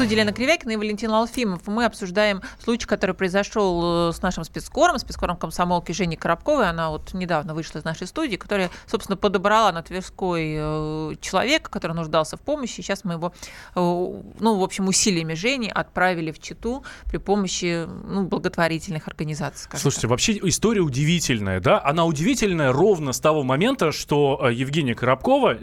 [0.00, 1.66] Студии Лена Кривякина и Валентин Алфимов.
[1.66, 6.70] Мы обсуждаем случай, который произошел э, с нашим спецкором, спецкором комсомолки Жени Коробковой.
[6.70, 11.92] Она вот недавно вышла из нашей студии, которая, собственно, подобрала на Тверской э, человека, который
[11.92, 12.76] нуждался в помощи.
[12.76, 13.34] Сейчас мы его,
[13.74, 19.70] э, ну, в общем, усилиями Жени отправили в Читу при помощи ну, благотворительных организаций.
[19.74, 20.12] Слушайте, так.
[20.12, 21.78] вообще история удивительная, да?
[21.84, 25.58] Она удивительная ровно с того момента, что Евгения Коробкова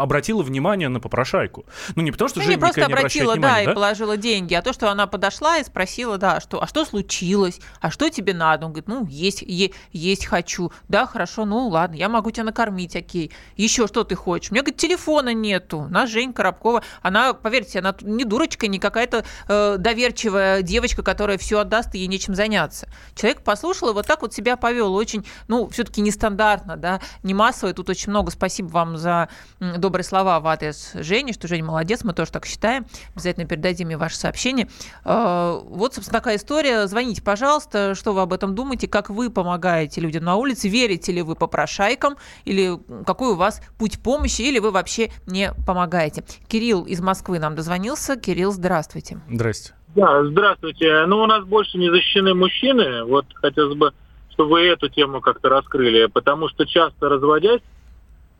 [0.00, 1.66] обратила внимание на попрошайку.
[1.96, 4.72] Ну, не потому, что ну, Женя не просто обратила, внимание, да, положила деньги, а то,
[4.72, 8.66] что она подошла и спросила, да, что, а что случилось, а что тебе надо?
[8.66, 10.72] Он говорит, ну, есть, е- есть хочу.
[10.88, 13.30] Да, хорошо, ну, ладно, я могу тебя накормить, окей.
[13.56, 14.50] Еще что ты хочешь?
[14.50, 15.86] У меня, говорит, телефона нету.
[15.90, 21.60] Наш Жень Коробкова, она, поверьте, она не дурочка, не какая-то э, доверчивая девочка, которая все
[21.60, 22.88] отдаст, и ей нечем заняться.
[23.14, 24.94] Человек послушал и вот так вот себя повел.
[24.94, 27.72] Очень, ну, все-таки нестандартно, да, не массово.
[27.72, 32.12] тут очень много спасибо вам за добрые слова в адрес Жени, что Женя молодец, мы
[32.12, 32.86] тоже так считаем.
[33.14, 34.68] Обязательно перед дадим мне ваше сообщение.
[35.04, 36.86] А, вот, собственно, такая история.
[36.86, 41.22] Звоните, пожалуйста, что вы об этом думаете, как вы помогаете людям на улице, верите ли
[41.22, 46.24] вы попрошайкам, или какой у вас путь помощи, или вы вообще не помогаете.
[46.48, 48.16] Кирилл из Москвы нам дозвонился.
[48.16, 49.20] Кирилл, здравствуйте.
[49.30, 49.74] Здрасте.
[49.94, 51.06] Да, здравствуйте.
[51.06, 53.04] Ну, у нас больше не защищены мужчины.
[53.04, 53.92] Вот хотелось бы,
[54.30, 57.60] чтобы вы эту тему как-то раскрыли, потому что часто разводясь,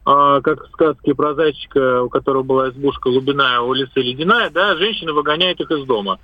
[0.04, 4.76] а, как в сказке про зайчика, у которого была избушка глубиная, у леса ледяная, да,
[4.76, 6.18] женщины выгоняют их из дома.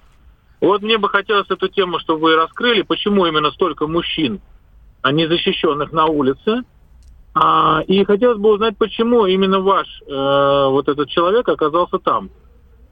[0.60, 4.40] Вот мне бы хотелось эту тему, чтобы вы раскрыли, почему именно столько мужчин,
[5.00, 6.62] а не защищенных на улице.
[7.32, 12.28] А, и хотелось бы узнать, почему именно ваш э, вот этот человек оказался там.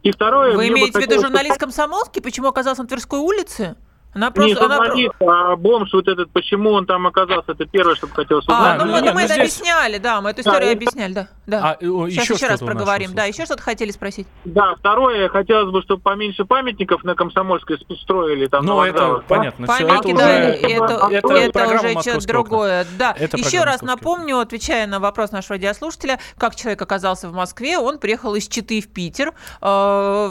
[0.05, 0.55] И второе...
[0.55, 2.20] Вы имеете в виду журналист комсомолки?
[2.20, 3.77] Почему оказался на Тверской улице?
[4.14, 5.53] Она просто, не журналист, она...
[5.53, 8.81] а бомж вот этот, почему он там оказался, это первое, что хотелось узнать.
[8.81, 9.59] А, ну, мы, ну, мы это здесь...
[9.59, 11.29] объясняли, да, мы эту историю да, объясняли, да.
[11.47, 11.71] да.
[11.71, 14.27] А, Сейчас еще, еще раз проговорим, да, еще что-то хотели спросить.
[14.44, 18.64] Да, второе, хотелось бы, чтобы поменьше памятников на Комсомольской строили там.
[18.64, 19.23] Ну, это да?
[19.29, 19.66] понятно.
[19.66, 22.87] Памятники, да, это, это, это, это уже что-то другое.
[22.99, 27.79] Да, это еще раз напомню, отвечая на вопрос нашего радиослушателя, как человек оказался в Москве,
[27.79, 29.66] он приехал из Читы в Питер, э,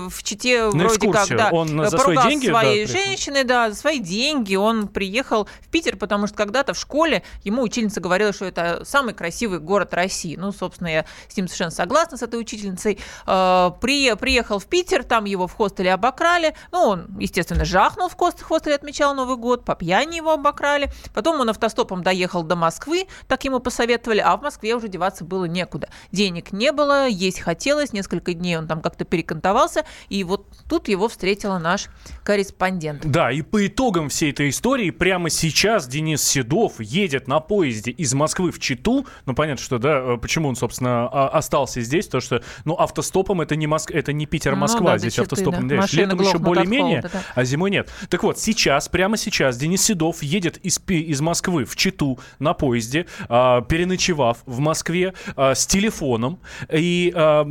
[0.10, 4.56] в Чите вроде как, да, он за свои деньги, своей женщины, да, за свои деньги
[4.56, 9.14] он приехал в Питер, потому что когда-то в школе ему учительница говорила, что это самый
[9.14, 10.36] красивый город России.
[10.36, 13.00] Ну, собственно, я с ним совершенно согласна, с этой учительницей.
[13.26, 16.56] Э, при, приехал в Питер, там его в хостеле обокрали.
[16.72, 20.90] Ну, он, естественно, жахнул в хостеле, отмечал Новый год, по пьяни его обокрали.
[21.14, 25.46] Потом он автостопом доехал до Москвы, так ему посоветовали, а в Москве уже деваться было
[25.46, 25.90] некуда.
[26.12, 31.08] Денег не было, есть хотелось, несколько дней он там как-то перекантовался, и вот тут его
[31.08, 31.88] встретила наш
[32.24, 33.06] корреспондент.
[33.06, 38.14] Да, и по итогам всей этой истории прямо сейчас Денис Седов едет на поезде из
[38.14, 39.06] Москвы в Читу.
[39.26, 43.56] Ну, понятно, что, да, э, почему он, собственно, остался здесь, то что, ну, автостопом это
[43.56, 43.92] не, Моск...
[43.92, 45.86] это не Питер-Москва, ну, да, здесь Читы, автостопом, да.
[45.92, 47.24] летом еще более-менее, да.
[47.34, 47.90] а зимой нет.
[48.10, 53.06] Так вот, сейчас, прямо сейчас Денис Седов едет из, из Москвы в Читу на поезде,
[53.30, 56.40] э, переночевав в Москве э, с телефоном,
[56.72, 57.46] и э,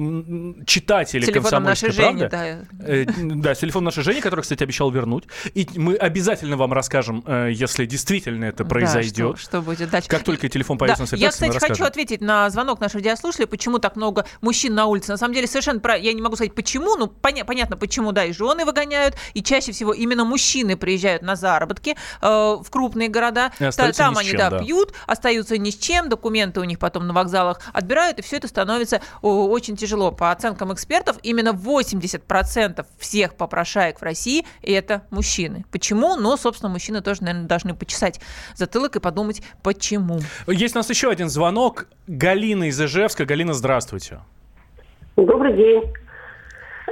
[0.67, 2.59] читатели Телефоном нашей Жени, да.
[2.81, 5.25] Э, да, с телефоном нашей Жени, который, кстати, обещал вернуть.
[5.55, 9.33] И мы обязательно вам расскажем, э, если действительно это произойдет.
[9.33, 10.09] Да, что, что будет дальше.
[10.09, 11.17] Как только телефон появится да.
[11.17, 15.13] на Я, кстати, хочу ответить на звонок наших радиослушателей, почему так много мужчин на улице.
[15.13, 15.97] На самом деле, совершенно про...
[15.97, 17.45] я не могу сказать почему, ну, поня...
[17.45, 22.27] понятно, почему, да, и жены выгоняют, и чаще всего именно мужчины приезжают на заработки э,
[22.27, 23.53] в крупные города.
[23.97, 27.13] Там они, чем, да, да, пьют, остаются ни с чем, документы у них потом на
[27.13, 30.13] вокзалах отбирают, и все это становится о, очень тяжело.
[30.13, 35.65] По оценкам экспертов, именно 80% всех попрошаек в России– это мужчины.
[35.71, 35.86] Почему?
[35.95, 38.21] Ну, собственно, мужчины тоже, наверное, должны почесать
[38.55, 40.19] затылок и подумать, почему.
[40.47, 41.87] Есть у нас еще один звонок.
[42.07, 43.25] Галина из Ижевска.
[43.25, 44.21] Галина, здравствуйте.
[45.17, 45.83] Добрый день.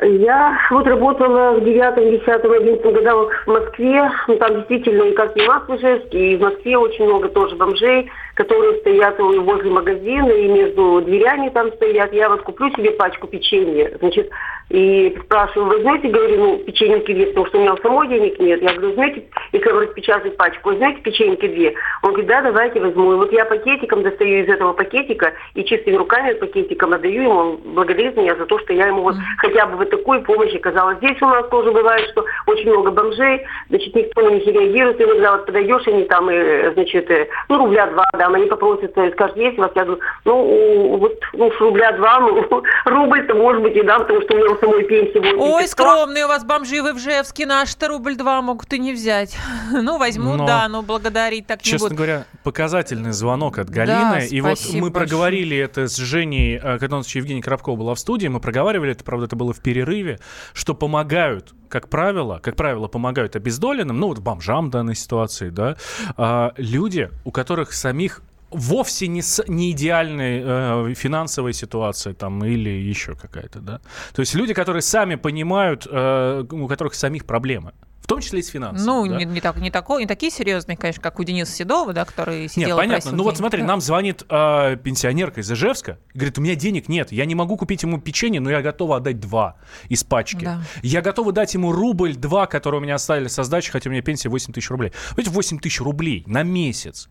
[0.02, 4.10] Я вот работала в девятом, десятом, одиннадцатом годах в Москве.
[4.26, 7.28] Ну, там действительно и как и у нас в Ижевске, и в Москве очень много
[7.28, 12.12] тоже бомжей которые стоят возле магазина и между дверями там стоят.
[12.12, 14.30] Я вот куплю себе пачку печенья, значит,
[14.70, 18.62] и спрашиваю, возьмете, говорю, ну, печеньки две, потому что у меня самой денег нет.
[18.62, 21.74] Я говорю, знаете, если я распечатать пачку, возьмете печеньки две?
[22.02, 23.12] Он говорит, да, давайте возьму.
[23.12, 27.34] И вот я пакетиком достаю из этого пакетика и чистыми руками пакетиком отдаю ему.
[27.34, 30.94] Он благодарит меня за то, что я ему вот хотя бы вот такую помощь оказала.
[30.94, 35.00] Здесь у нас тоже бывает, что очень много бомжей, значит, никто на них не реагирует.
[35.00, 39.10] Иногда вот подойдешь, они там, и, значит, э, ну, рубля два, да, они попросят, э,
[39.12, 39.72] скажут, есть у вас?
[39.74, 44.34] Я говорю, ну, вот ну, рубля два, ну, рубль-то может быть и да, потому что
[44.34, 45.36] у меня самой пенсии.
[45.36, 49.36] Ой, скромные у вас бомжи в Ижевске, наш-то рубль два могут и не взять.
[49.84, 51.96] Ну, возьму, но, да, но благодарить так не Честно буду.
[51.96, 54.20] говоря, показательный звонок от Галины.
[54.20, 57.78] Да, и вот мы проговорили это с Женей, э, когда у нас еще Евгений Коробков
[57.78, 60.20] была в студии, мы проговаривали это, правда, это было в перерыве,
[60.52, 65.76] что помогают как правило, как правило, помогают обездоленным, ну вот бомжам в данной ситуации, да,
[66.16, 68.22] а, люди, у которых самих
[68.54, 70.42] вовсе не, с, не идеальная
[70.90, 73.80] э, финансовая ситуация там или еще какая-то, да.
[74.14, 77.72] То есть люди, которые сами понимают, э, у которых самих проблемы.
[78.04, 78.86] В том числе и с финансами.
[78.86, 79.16] Ну, да?
[79.16, 82.50] не, не, так, не, такой, не такие серьезные, конечно, как у Дениса Седова, да, который
[82.50, 83.12] сидел Нет, понятно.
[83.12, 87.24] Ну вот смотри, нам звонит э, пенсионерка из Ижевска, говорит, у меня денег нет, я
[87.24, 89.56] не могу купить ему печенье, но я готова отдать два
[89.88, 90.44] из пачки.
[90.44, 90.60] Да.
[90.82, 94.28] Я готова дать ему рубль-два, который у меня оставили со сдачи, хотя у меня пенсия
[94.28, 94.92] 8 тысяч рублей.
[95.16, 97.08] Видите, 8 тысяч рублей на месяц.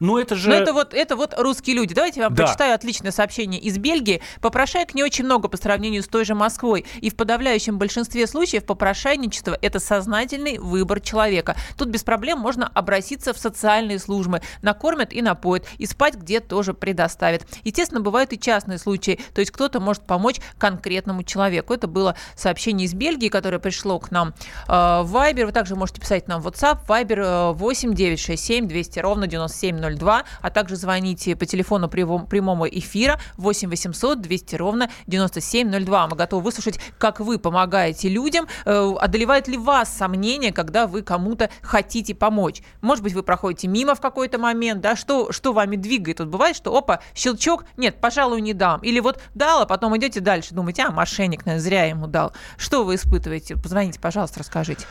[0.00, 0.50] Ну это же...
[0.50, 1.94] Ну это вот, это вот русские люди.
[1.94, 2.44] Давайте я вам да.
[2.44, 4.22] прочитаю отличное сообщение из Бельгии.
[4.40, 6.84] Попрошаек не очень много по сравнению с той же Москвой.
[7.00, 11.56] И в подавляющем большинстве случаев попрошайничество– это сознательный выбор человека.
[11.76, 14.40] Тут без проблем можно обратиться в социальные службы.
[14.62, 15.66] Накормят и напоят.
[15.78, 17.46] И спать где тоже предоставят.
[17.64, 19.18] Естественно, бывают и частные случаи.
[19.34, 21.74] То есть кто-то может помочь конкретному человеку.
[21.74, 24.28] Это было сообщение из Бельгии, которое пришло к нам
[24.68, 25.46] э, в Viber.
[25.46, 26.86] Вы также можете писать нам в WhatsApp.
[26.86, 33.68] Viber 8 967 200 ровно 97 9702, а также звоните по телефону прямого эфира 8
[33.68, 36.06] 800 200 ровно 9702.
[36.08, 38.46] Мы готовы выслушать, как вы помогаете людям.
[38.64, 42.62] Э, одолевает ли вас сомнение, когда вы кому-то хотите помочь?
[42.80, 46.20] Может быть, вы проходите мимо в какой-то момент, да, что, что вами двигает?
[46.20, 48.80] Вот бывает, что, опа, щелчок, нет, пожалуй, не дам.
[48.80, 52.32] Или вот дал, а потом идете дальше, думаете, а, мошенник, наверное, зря ему дал.
[52.56, 53.56] Что вы испытываете?
[53.56, 54.86] Позвоните, пожалуйста, расскажите.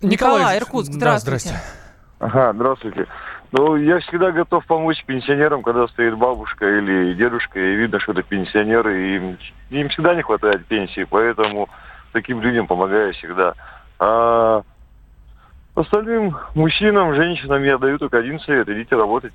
[0.00, 1.48] Николай, Николай Иркутск, здравствуйте.
[1.48, 1.82] Да, здрасте.
[2.18, 3.06] Ага, здравствуйте.
[3.52, 8.22] Ну, я всегда готов помочь пенсионерам, когда стоит бабушка или дедушка, и видно, что это
[8.22, 9.38] пенсионеры, и им,
[9.68, 11.68] им всегда не хватает пенсии, поэтому
[12.12, 13.52] таким людям помогаю всегда.
[13.98, 14.62] А
[15.74, 19.34] остальным мужчинам, женщинам я даю только один совет– идите работать.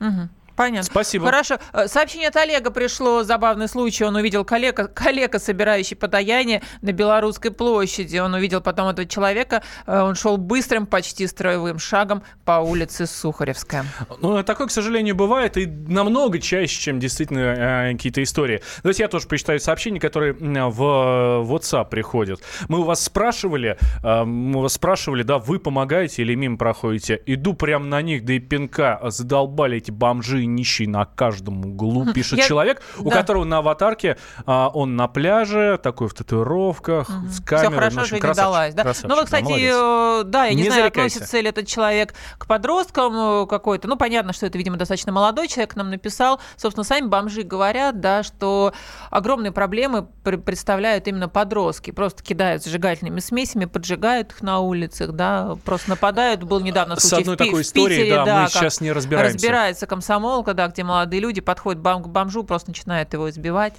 [0.00, 0.28] Угу.
[0.56, 0.84] Понятно.
[0.84, 1.26] Спасибо.
[1.26, 1.58] Хорошо.
[1.72, 3.22] Э, сообщение от Олега пришло.
[3.24, 4.04] Забавный случай.
[4.04, 8.18] Он увидел коллега, коллега, собирающий подаяние на Белорусской площади.
[8.18, 9.62] Он увидел потом этого человека.
[9.86, 13.84] Э, он шел быстрым, почти строевым шагом по улице Сухаревская.
[14.20, 18.62] Ну, такое, к сожалению, бывает и намного чаще, чем действительно э, какие-то истории.
[18.82, 22.40] Давайте я тоже прочитаю сообщения, которые в WhatsApp приходят.
[22.68, 27.20] Мы у вас спрашивали, мы у вас спрашивали, да, вы помогаете или мимо проходите?
[27.26, 32.12] Иду прямо на них, да и пинка задолбали эти бомжи и нищий на каждом углу,
[32.12, 32.46] пишет Я...
[32.46, 33.16] человек, у да.
[33.16, 37.28] которого на аватарке а, он на пляже, такой в татуировках, угу.
[37.28, 37.68] с камерой.
[37.68, 38.82] Все хорошо, общем, красавчик, далась, да?
[38.82, 42.14] Красавчик, ну, вы, кстати, да, э, да я не, не знаю, относится ли этот человек
[42.38, 43.88] к подросткам э, какой-то.
[43.88, 46.40] Ну, понятно, что это, видимо, достаточно молодой человек нам написал.
[46.56, 48.72] Собственно, сами бомжи говорят, да, что
[49.10, 51.90] огромные проблемы представляют именно подростки.
[51.90, 56.42] Просто кидают зажигательными смесями, поджигают их на улицах, да, просто нападают.
[56.42, 58.92] Был недавно случай С одной в, такой в историей, Питере, да, да, мы сейчас не
[58.92, 59.34] разбираемся.
[59.34, 59.86] Разбирается
[60.34, 63.74] комсомолка, да, где молодые люди подходят к бомжу, просто начинают его избивать.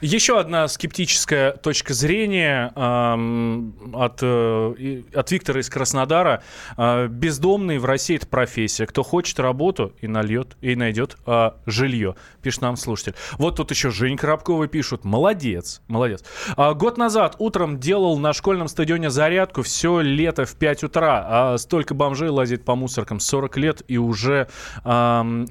[0.00, 6.42] Еще одна скептическая точка зрения э, от, э, от Виктора из Краснодара.
[6.76, 8.86] Э, бездомный в России это профессия.
[8.86, 13.14] Кто хочет работу и нальет, и найдет э, жилье, пишет нам слушатель.
[13.38, 15.04] Вот тут еще Жень Коробкова пишут.
[15.04, 16.24] Молодец, молодец.
[16.56, 21.26] А, год назад утром делал на школьном стадионе зарядку все лето в 5 утра.
[21.28, 24.48] А столько бомжей лазит по мусоркам 40 лет и уже
[24.84, 25.46] э,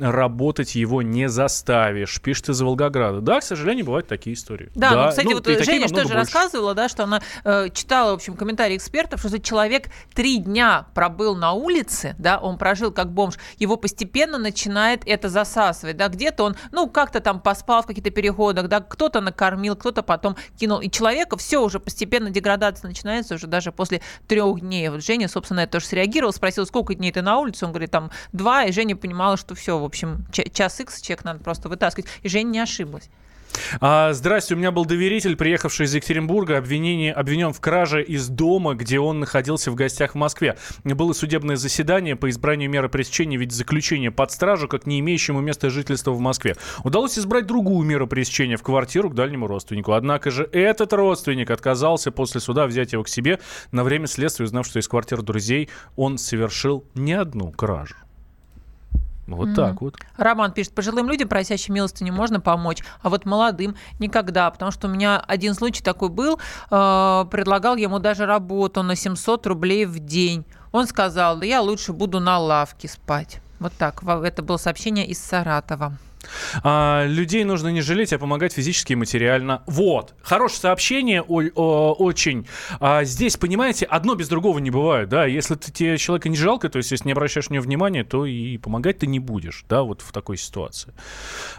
[0.50, 2.20] работать его не заставишь.
[2.22, 3.22] Пишет из Волгограда.
[3.22, 4.72] Да, к сожалению, бывают такие истории.
[4.74, 5.04] Да, да.
[5.04, 6.14] ну, кстати, ну, вот Женя тоже больше.
[6.16, 11.36] рассказывала, да, что она э, читала, в общем, комментарии экспертов, что человек три дня пробыл
[11.36, 16.56] на улице, да, он прожил как бомж, его постепенно начинает это засасывать, да, где-то он,
[16.72, 21.38] ну, как-то там поспал в каких-то переходах, да, кто-то накормил, кто-то потом кинул, и человека
[21.38, 24.90] все уже постепенно деградация начинается уже даже после трех дней.
[24.90, 28.10] Вот Женя, собственно, это тоже среагировал, спросил, сколько дней ты на улице, он говорит, там,
[28.32, 32.30] два, и Женя понимала, что все, в общем, час икс человек надо просто вытаскивать, и
[32.30, 33.10] Женя не ошиблась.
[33.82, 38.76] А, здрасте, у меня был доверитель, приехавший из Екатеринбурга, обвинение, обвинен в краже из дома,
[38.76, 40.58] где он находился в гостях в Москве.
[40.84, 45.42] Было судебное заседание по избранию меры пресечения в виде заключения под стражу, как не имеющему
[45.42, 46.56] места жительства в Москве.
[46.84, 49.94] Удалось избрать другую меру пресечения в квартиру к дальнему родственнику.
[49.94, 53.40] Однако же этот родственник отказался после суда взять его к себе
[53.72, 57.96] на время следствия, узнав, что из квартиры друзей он совершил не одну кражу.
[59.36, 59.56] Вот mm-hmm.
[59.56, 59.96] так вот.
[60.18, 64.92] Роман пишет, пожилым людям, просящим милостыню, можно помочь, а вот молодым никогда, потому что у
[64.92, 66.40] меня один случай такой был,
[66.72, 70.46] э, предлагал ему даже работу на 700 рублей в день.
[70.72, 73.42] Он сказал, да я лучше буду на лавке спать.
[73.60, 74.04] Вот так.
[74.04, 75.98] Это было сообщение из Саратова.
[76.64, 79.64] А, людей нужно не жалеть, а помогать физически и материально.
[79.68, 80.16] Вот.
[80.22, 82.48] Хорошее сообщение о, о, очень.
[82.80, 85.26] А, здесь, понимаете, одно без другого не бывает, да.
[85.26, 88.26] Если ты, тебе человека не жалко, то есть если не обращаешь на него внимания, то
[88.26, 90.94] и помогать ты не будешь, да, вот в такой ситуации.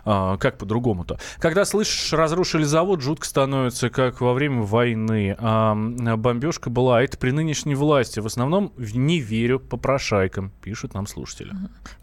[0.04, 1.18] А, как по-другому-то?
[1.38, 5.36] Когда слышишь, разрушили завод, жутко становится, как во время войны.
[5.38, 8.20] А, бомбежка была, а это при нынешней власти.
[8.20, 11.52] В основном не верю попрошайкам, пишут нам слушатели.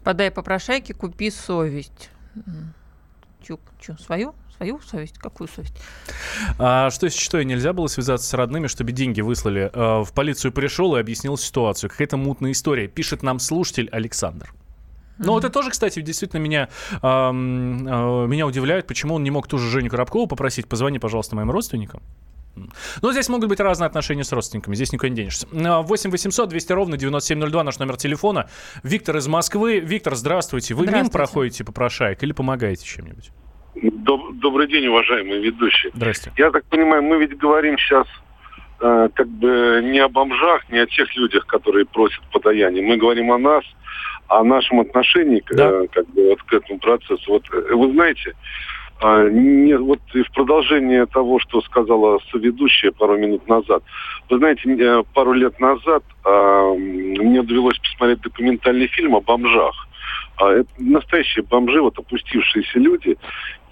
[0.04, 2.10] Подай попрошайке, купи совесть.
[3.42, 4.34] Чё, свою?
[4.56, 5.18] Свою совесть?
[5.18, 5.74] Какую совесть?
[6.58, 9.70] А что если что, нельзя было связаться с родными, чтобы деньги выслали?
[9.72, 11.88] А, в полицию пришел и объяснил ситуацию.
[11.88, 12.88] Какая-то мутная история.
[12.88, 14.52] Пишет нам слушатель Александр.
[15.18, 19.48] Ну, вот это тоже, кстати, действительно меня, э, э, меня удивляет, почему он не мог
[19.48, 22.02] ту же Женю Коробкову попросить, позвони, пожалуйста, моим родственникам.
[23.02, 25.46] Но здесь могут быть разные отношения с родственниками, здесь никуда не денешься.
[25.50, 28.48] 8 800 200 ровно 9702 наш номер телефона.
[28.82, 29.80] Виктор из Москвы.
[29.80, 30.74] Виктор, здравствуйте.
[30.74, 31.04] Вы здравствуйте.
[31.04, 33.30] мимо проходите попрошаек или помогаете чем-нибудь?
[33.82, 35.92] Доб- добрый день, уважаемые ведущие.
[35.94, 36.32] Здрасте.
[36.36, 38.06] Я так понимаю, мы ведь говорим сейчас
[38.80, 42.82] э, как бы не о бомжах, не о тех людях, которые просят подаяние.
[42.82, 43.64] Мы говорим о нас,
[44.26, 45.70] о нашем отношении да.
[45.70, 47.22] э, как бы вот к этому процессу.
[47.28, 48.34] Вот э, вы знаете,
[49.00, 53.82] не, вот и в продолжение того, что сказала соведущая пару минут назад.
[54.28, 59.86] Вы знаете, пару лет назад а, мне довелось посмотреть документальный фильм о бомжах.
[60.36, 63.16] А, это настоящие бомжи, вот опустившиеся люди.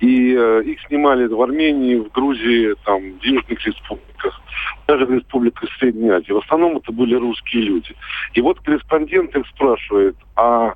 [0.00, 4.40] И а, их снимали в Армении, в Грузии, там, в Южных республиках,
[4.86, 6.32] даже в республиках Средней Азии.
[6.32, 7.96] В основном это были русские люди.
[8.34, 10.74] И вот корреспондент их спрашивает, а а,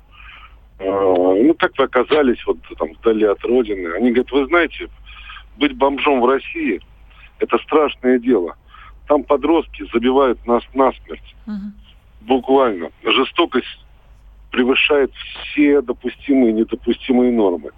[0.83, 3.93] ну, как вы оказались вот там вдали от родины.
[3.93, 4.89] Они говорят, вы знаете,
[5.57, 6.81] быть бомжом в России–
[7.39, 8.55] это страшное дело.
[9.07, 11.35] Там подростки забивают нас насмерть.
[11.47, 11.55] Угу.
[12.21, 12.91] Буквально.
[13.03, 13.85] Жестокость
[14.51, 17.71] превышает все допустимые и недопустимые нормы.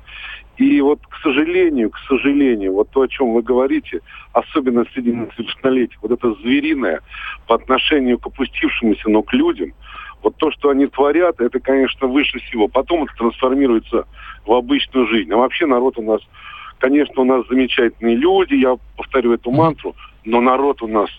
[0.58, 4.02] И вот, к сожалению, к сожалению, вот то, о чем вы говорите,
[4.34, 7.02] особенно среди несовершеннолетних, вот это звериное
[7.48, 9.74] по отношению к опустившимся, но к людям,
[10.24, 12.68] Вот то, что они творят, это, конечно, выше всего.
[12.68, 14.06] Потом это трансформируется
[14.46, 15.32] в обычную жизнь.
[15.32, 16.22] А вообще народ у нас,
[16.80, 21.10] конечно, у нас замечательные люди, я повторю эту мантру, но народ у нас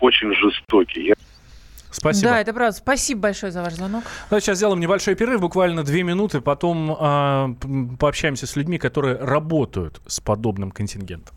[0.00, 1.14] очень жестокий.
[1.90, 2.30] Спасибо.
[2.30, 2.76] Да, это правда.
[2.76, 4.04] Спасибо большое за ваш звонок.
[4.30, 10.00] Ну, сейчас сделаем небольшой перерыв, буквально две минуты, потом э, пообщаемся с людьми, которые работают
[10.06, 11.36] с подобным контингентом.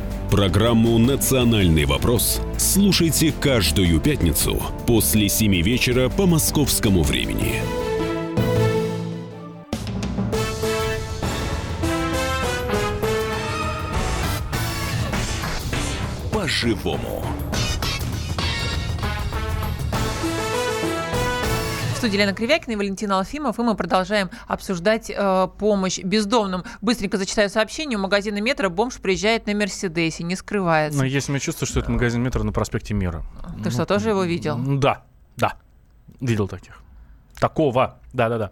[0.31, 7.61] Программу «Национальный вопрос» слушайте каждую пятницу после 7 вечера по московскому времени.
[16.31, 17.23] по-живому.
[22.01, 26.63] Студии Лена Кривякина и Валентина Алфимов, и мы продолжаем обсуждать э, помощь бездомным.
[26.81, 27.95] Быстренько зачитаю сообщение.
[27.95, 30.97] У магазина метро бомж приезжает на Мерседесе, не скрывается.
[30.97, 33.23] Но есть у меня чувство, что это магазин метро на проспекте Мира.
[33.59, 34.57] Ты ну, что, тоже его видел?
[34.57, 35.03] Да,
[35.37, 35.53] да.
[36.19, 36.81] Видел таких.
[37.39, 37.99] Такого.
[38.13, 38.49] Да-да-да.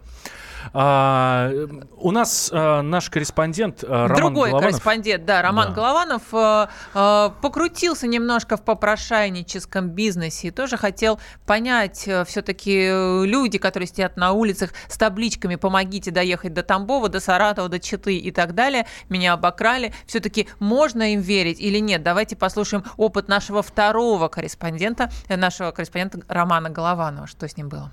[0.72, 1.50] А,
[1.96, 4.70] у нас а, наш корреспондент а, Роман Другой Голованов.
[4.70, 5.74] корреспондент, да, Роман да.
[5.74, 12.88] Голованов а, а, покрутился немножко в попрошайническом бизнесе и тоже хотел понять, а, все-таки
[13.26, 18.16] люди, которые сидят на улицах с табличками «Помогите доехать до Тамбова, до Саратова, до Читы»
[18.16, 22.02] и так далее, меня обокрали, все-таки можно им верить или нет?
[22.02, 27.92] Давайте послушаем опыт нашего второго корреспондента, нашего корреспондента Романа Голованова, что с ним было.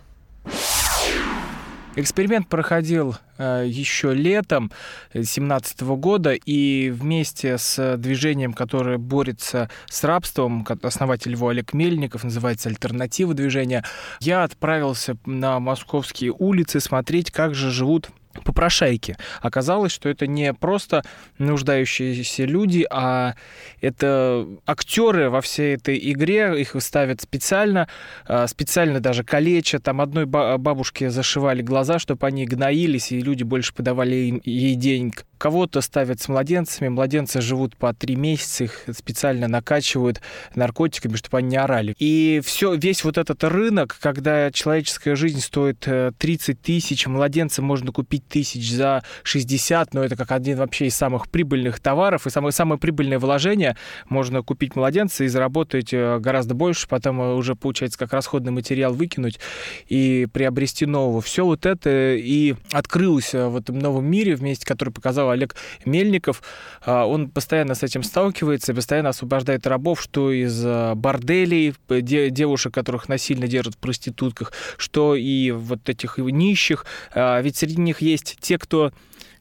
[1.98, 4.72] Эксперимент проходил э, еще летом
[5.14, 12.70] 2017 года, и вместе с движением, которое борется с рабством, основатель его Олег Мельников, называется
[12.70, 13.84] «Альтернатива движения»,
[14.20, 18.12] я отправился на московские улицы смотреть, как же живут
[18.44, 19.18] попрошайки.
[19.42, 21.04] Оказалось, что это не просто
[21.38, 23.36] нуждающиеся люди, а
[23.82, 27.88] это актеры во всей этой игре, их ставят специально,
[28.26, 29.84] а, специально даже калечат.
[29.84, 35.26] Там одной бабушке зашивали глаза, чтобы они гноились, и люди больше подавали ей денег.
[35.38, 40.22] Кого-то ставят с младенцами, младенцы живут по три месяца, их специально накачивают
[40.56, 41.96] наркотиками, чтобы они не орали.
[42.00, 47.92] И все, весь вот этот рынок, когда человеческая жизнь стоит 30 э, тысяч, младенца можно
[47.92, 52.52] купить тысяч за 60, но это как один вообще из самых прибыльных товаров и самое,
[52.52, 53.78] самое прибыльное вложение.
[54.10, 59.40] Можно купить младенца и заработать э, гораздо больше, потом уже получается как расходный материал выкинуть
[59.88, 61.22] и приобрести нового.
[61.22, 65.56] Все вот это и открылось в этом новом мире вместе, который показал Олег
[65.86, 66.42] Мельников,
[66.86, 70.64] а, он постоянно с этим сталкивается, постоянно освобождает рабов, что из
[70.96, 76.86] борделей, девушек, которых насильно держат в проститутках, что и вот этих нищих.
[77.14, 78.92] А, ведь среди них есть те, кто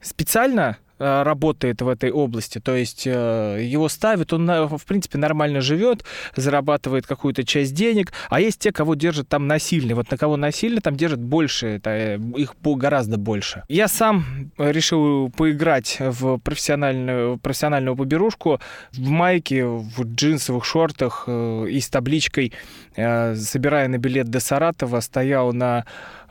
[0.01, 5.61] специально Э, работает в этой области, то есть э, его ставят, он, в принципе, нормально
[5.61, 6.07] живет,
[6.37, 9.95] зарабатывает какую-то часть денег, а есть те, кого держат там насильно.
[9.95, 13.63] Вот на кого насильно там держат больше, это, э, их гораздо больше.
[13.69, 14.25] Я сам
[14.57, 18.59] решил поиграть в профессиональную, профессиональную поберушку
[18.93, 22.55] в майке, в джинсовых шортах и с табличкой
[22.95, 25.85] «Собирая на билет до Саратова», стоял на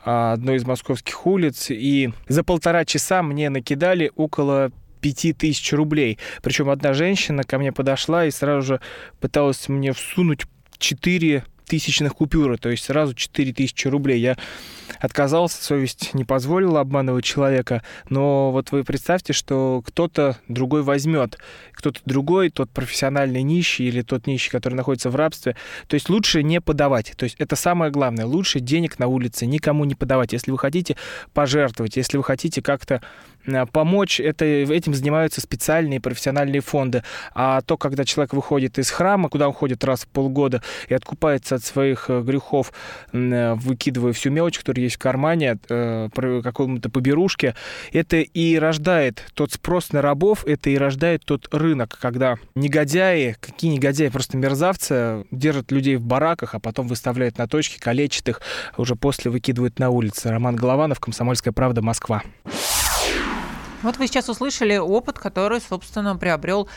[0.06, 6.18] одной из московских улиц, и за полтора часа мне накидали около пяти тысяч рублей.
[6.42, 8.80] Причем одна женщина ко мне подошла и сразу же
[9.20, 10.42] пыталась мне всунуть
[10.78, 14.20] четыре тысячных купюры, то есть сразу 4 тысячи рублей.
[14.20, 14.36] Я
[15.00, 21.38] отказался, совесть не позволила обманывать человека, но вот вы представьте, что кто-то другой возьмет,
[21.72, 25.56] кто-то другой, тот профессиональный нищий или тот нищий, который находится в рабстве,
[25.88, 29.84] то есть лучше не подавать, то есть это самое главное, лучше денег на улице никому
[29.84, 30.96] не подавать, если вы хотите
[31.34, 33.02] пожертвовать, если вы хотите как-то
[33.72, 37.02] помочь, это, этим занимаются специальные профессиональные фонды,
[37.34, 41.56] а то, когда человек выходит из храма, куда он ходит раз в полгода и откупается
[41.56, 42.72] от своих э, грехов,
[43.12, 46.08] э, выкидывая всю мелочь, которая есть в кармане, э,
[46.42, 47.54] какому-то поберушке,
[47.92, 53.72] это и рождает тот спрос на рабов, это и рождает тот рынок, когда негодяи, какие
[53.72, 58.40] негодяи, просто мерзавцы, держат людей в бараках, а потом выставляют на точки, калечат их,
[58.76, 60.30] уже после выкидывают на улицы.
[60.30, 62.22] Роман Голованов, «Комсомольская правда», Москва.
[63.82, 66.68] Вот вы сейчас услышали опыт, который, собственно, приобрел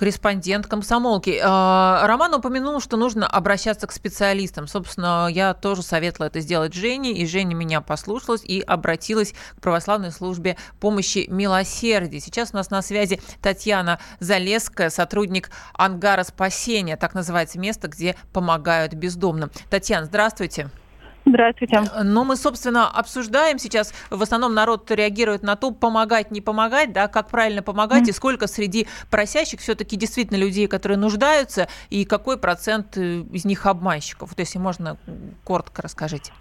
[0.00, 1.38] Корреспондент комсомолки.
[1.42, 4.66] А, Роман упомянул, что нужно обращаться к специалистам.
[4.66, 10.10] Собственно, я тоже советовала это сделать Жене, и Женя меня послушалась и обратилась к православной
[10.10, 12.18] службе помощи милосердия.
[12.18, 18.94] Сейчас у нас на связи Татьяна Залеская, сотрудник ангара спасения, так называется место, где помогают
[18.94, 19.50] бездомным.
[19.68, 20.70] Татьяна, здравствуйте.
[20.70, 20.89] Здравствуйте.
[21.24, 27.08] Но мы, собственно, обсуждаем сейчас, в основном народ реагирует на то, помогать, не помогать, да,
[27.08, 28.10] как правильно помогать, mm.
[28.10, 33.66] и сколько среди просящих все-таки действительно людей, которые нуждаются, и какой процент э, из них
[33.66, 34.30] обманщиков.
[34.30, 34.96] Вот если можно,
[35.44, 36.32] коротко расскажите.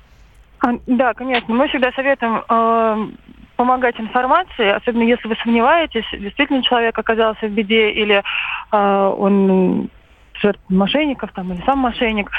[0.62, 1.54] А, да, конечно.
[1.54, 3.16] Мы всегда советуем э,
[3.56, 8.24] помогать информации, особенно если вы сомневаетесь, действительно человек оказался в беде или
[8.72, 9.90] э, он
[10.42, 12.30] жертв мошенников там, или сам мошенник.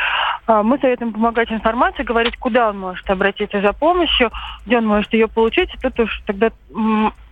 [0.47, 4.31] А, мы советуем помогать информации, говорить, куда он может обратиться за помощью,
[4.67, 5.73] где он может ее получить.
[5.75, 6.51] И тут уж тогда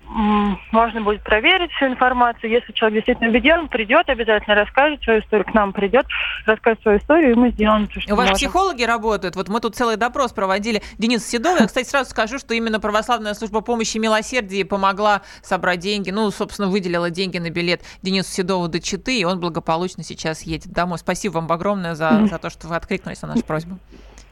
[0.09, 2.51] можно будет проверить всю информацию.
[2.51, 6.07] Если человек действительно беде, он придет, обязательно расскажет свою историю, к нам придет,
[6.47, 8.37] расскажет свою историю, и мы сделаем то, что У вас можем.
[8.37, 9.37] психологи работают?
[9.37, 10.83] Вот мы тут целый допрос проводили.
[10.97, 16.11] Денис Седов, я, кстати, сразу скажу, что именно православная служба помощи милосердия помогла собрать деньги,
[16.11, 20.73] ну, собственно, выделила деньги на билет Денису Седову до Читы, и он благополучно сейчас едет
[20.73, 20.99] домой.
[20.99, 23.79] Спасибо вам огромное за, за то, что вы откликнулись на нашу просьбу.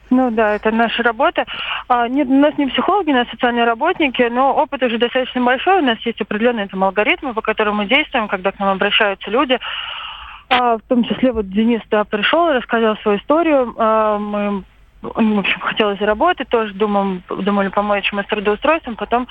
[0.09, 1.45] Ну да, это наша работа.
[1.87, 5.79] А, нет, у нас не психологи, у нас социальные работники, но опыт уже достаточно большой.
[5.79, 9.59] У нас есть определенные там алгоритмы, по которым мы действуем, когда к нам обращаются люди.
[10.49, 13.73] А, в том числе вот Денис да, пришел рассказал свою историю.
[13.77, 14.63] А, мы
[15.03, 19.27] он, в общем, хотел заработать, тоже думал, думали помочь ему с трудоустройством, потом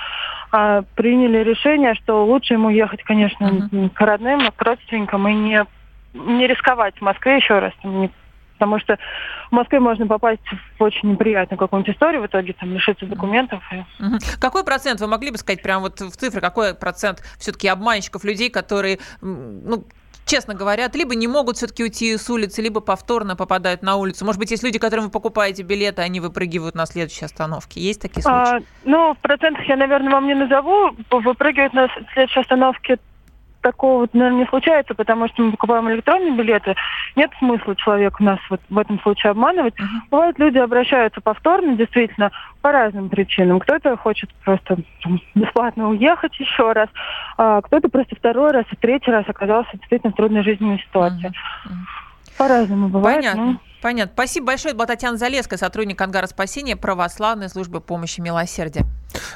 [0.51, 3.89] а, приняли решение, что лучше ему ехать, конечно, uh-huh.
[3.89, 5.65] к родным, к родственникам и не,
[6.13, 8.09] не рисковать в Москве еще раз, не
[8.57, 8.97] потому что
[9.49, 10.41] в Москве можно попасть
[10.77, 13.63] в очень неприятную какую-нибудь историю, в итоге там лишиться документов.
[13.99, 14.17] Угу.
[14.39, 18.49] Какой процент, вы могли бы сказать прямо вот в цифры, какой процент все-таки обманщиков, людей,
[18.49, 19.85] которые, ну,
[20.25, 24.25] честно говорят, либо не могут все-таки уйти с улицы, либо повторно попадают на улицу.
[24.25, 27.79] Может быть, есть люди, которым вы покупаете билеты, они выпрыгивают на следующей остановке.
[27.79, 28.57] Есть такие случаи?
[28.57, 30.91] А, ну, в процентах я, наверное, вам не назову.
[31.09, 32.99] Выпрыгивают на следующей остановке
[33.61, 36.75] такого, вот, наверное, не случается, потому что мы покупаем электронные билеты.
[37.15, 39.73] Нет смысла человеку нас вот в этом случае обманывать.
[39.79, 39.85] Uh-huh.
[40.11, 42.31] Бывает, люди обращаются повторно, действительно,
[42.61, 43.59] по разным причинам.
[43.59, 46.89] Кто-то хочет просто там, бесплатно уехать еще раз,
[47.37, 51.29] а кто-то просто второй раз и третий раз оказался действительно в трудной жизненной ситуации.
[51.29, 52.37] Uh-huh.
[52.37, 53.17] По-разному бывает.
[53.17, 53.45] Понятно.
[53.45, 53.57] Но...
[53.81, 54.13] Понятно.
[54.13, 54.71] Спасибо большое.
[54.71, 58.85] Это была Татьяна Залеская, сотрудник Ангара спасения православной службы помощи милосердия.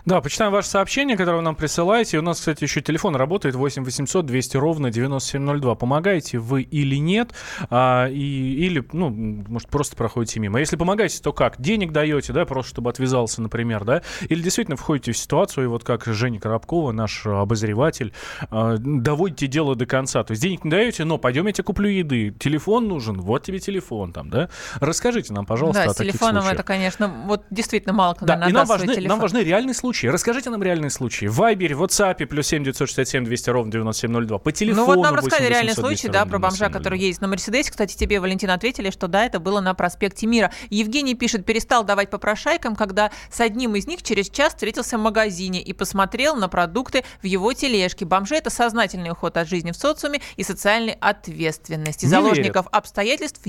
[0.05, 2.19] Да, почитаем ваше сообщение, которое вы нам присылаете.
[2.19, 5.75] У нас, кстати, еще телефон работает 8 800 200 ровно 9702.
[5.75, 7.31] Помогаете вы или нет?
[7.69, 10.59] А, и, или, ну, может, просто проходите мимо.
[10.59, 11.61] Если помогаете, то как?
[11.61, 14.01] Денег даете, да, просто чтобы отвязался, например, да?
[14.27, 18.13] Или действительно входите в ситуацию, и вот как Женя Коробкова, наш обозреватель,
[18.49, 20.23] а, доводите дело до конца.
[20.23, 22.33] То есть денег не даете, но пойдем я тебе куплю еды.
[22.39, 24.49] Телефон нужен, вот тебе телефон там, да?
[24.79, 28.51] Расскажите нам, пожалуйста, да, о с телефоном это, конечно, вот действительно мало кто, да, и
[28.51, 30.07] нам важны, нам важны реальные случаи.
[30.07, 31.27] Расскажите нам реальные случаи.
[31.27, 34.37] В Вайбере, в WhatsApp, плюс 7 967 200 ровно 9702.
[34.39, 37.69] По телефону Ну вот нам рассказали реальный случай, да, про бомжа, который ездит на Мерседесе.
[37.69, 40.51] Кстати, тебе, Валентин, ответили, что да, это было на проспекте Мира.
[40.69, 45.61] Евгений пишет, перестал давать попрошайкам, когда с одним из них через час встретился в магазине
[45.61, 48.05] и посмотрел на продукты в его тележке.
[48.05, 52.05] Бомжи– это сознательный уход от жизни в социуме и социальной ответственности.
[52.05, 52.75] Не Заложников верят.
[52.75, 53.41] обстоятельств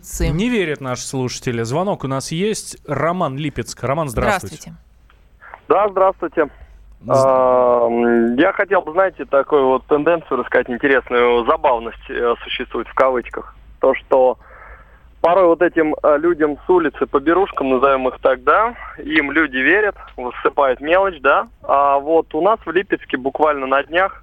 [0.00, 0.28] единицы.
[0.28, 1.62] Не верят наши слушатели.
[1.62, 2.76] Звонок у нас есть.
[2.86, 3.82] Роман Липецк.
[3.82, 4.72] Роман, здравствуйте.
[4.72, 4.90] Здравствуйте.
[5.68, 6.48] Да, здравствуйте.
[7.06, 13.54] Я хотел бы, знаете, такую вот тенденцию рассказать интересную, забавность э, существует в кавычках.
[13.80, 14.36] То, что
[15.22, 19.56] порой вот этим э, людям с улицы, по берушкам, назовем их так, да, им люди
[19.56, 21.48] верят, высыпают мелочь, да.
[21.62, 24.22] А вот у нас в Липецке буквально на днях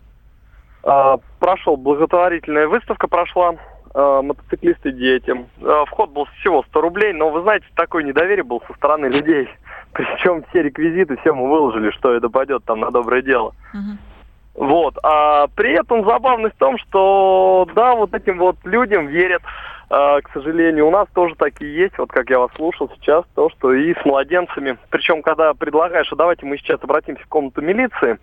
[0.84, 3.56] а, прошел благотворительная выставка прошла
[3.98, 5.48] мотоциклисты детям.
[5.88, 9.50] Вход был всего 100 рублей, но вы знаете, такое недоверие было со стороны людей.
[9.94, 13.54] Причем все реквизиты, все мы выложили, что это пойдет там на доброе дело.
[14.54, 14.98] Вот.
[15.04, 19.44] А при этом забавность в том, что да, вот этим вот людям верят.
[19.90, 23.50] А, к сожалению, у нас тоже такие есть, вот как я вас слушал сейчас, то,
[23.52, 24.78] что и с младенцами.
[24.90, 28.18] Причем, когда предлагаешь, а давайте мы сейчас обратимся в комнату милиции,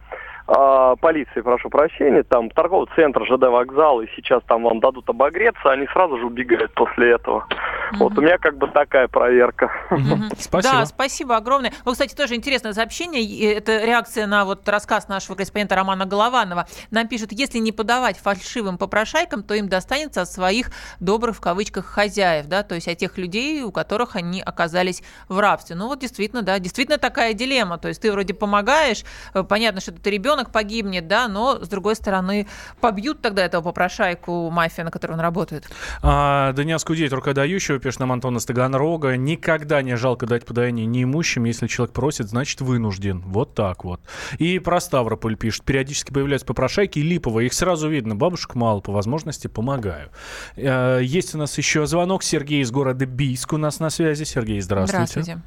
[0.47, 5.71] э, полиции, прошу прощения, там торговый центр, ЖД вокзал, и сейчас там вам дадут обогреться,
[5.71, 7.47] они сразу же убегают после этого.
[7.49, 7.97] Mm-hmm.
[7.99, 9.71] Вот у меня как бы такая проверка.
[9.91, 10.37] Mm-hmm.
[10.39, 10.63] Спасибо.
[10.63, 11.73] Да, спасибо огромное.
[11.85, 13.55] Вот, кстати, тоже интересное сообщение.
[13.55, 16.67] Это реакция на вот рассказ нашего корреспондента Романа Голованова.
[16.91, 20.71] Нам пишут, если не подавать фальшивым попрошайкам, то им достанется от своих
[21.01, 25.39] добрых в кавычках хозяев, да, то есть от тех людей, у которых они оказались в
[25.39, 25.77] рабстве.
[25.77, 27.79] Ну вот действительно, да, действительно такая дилемма.
[27.79, 31.69] То есть ты вроде помогаешь, э, понятно, что это ребенок, ребенок погибнет, да, но, с
[31.69, 32.47] другой стороны,
[32.81, 35.65] побьют тогда этого попрошайку мафия, на которой он работает.
[36.03, 41.69] А, Даниас Кудей, рукодающего, пишет нам Антона Стаганрога, никогда не жалко дать подаяние неимущим, если
[41.69, 43.21] человек просит, значит вынужден.
[43.21, 44.01] Вот так вот.
[44.39, 49.47] И про Ставрополь пишет, периодически появляются попрошайки липовые, их сразу видно, бабушек мало, по возможности
[49.47, 50.11] помогаю.
[50.57, 54.25] А, есть у нас еще звонок, Сергей из города Бийск у нас на связи.
[54.25, 55.23] Сергей, здравствуйте.
[55.23, 55.43] Здравствуйте.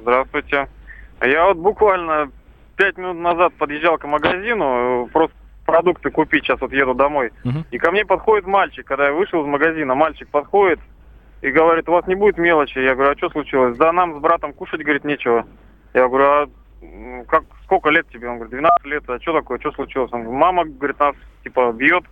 [0.00, 0.68] Здравствуйте.
[1.20, 2.30] Я вот буквально
[2.76, 7.32] пять минут назад подъезжал к магазину, просто продукты купить, сейчас вот еду домой.
[7.44, 7.64] Мгм.
[7.70, 10.80] И ко мне подходит мальчик, когда я вышел из магазина, мальчик подходит
[11.42, 12.78] и говорит, у вас не будет мелочи.
[12.78, 13.76] Я говорю, а что случилось?
[13.76, 15.46] Да нам с братом кушать, говорит, нечего.
[15.92, 16.46] Я говорю, а
[17.28, 18.28] как, сколько лет тебе?
[18.28, 19.04] Он говорит, 12 лет.
[19.08, 20.12] А что такое, что случилось?
[20.12, 22.04] Он говорит, мама, говорит, нас типа бьет,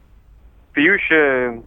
[0.72, 1.62] пьющая.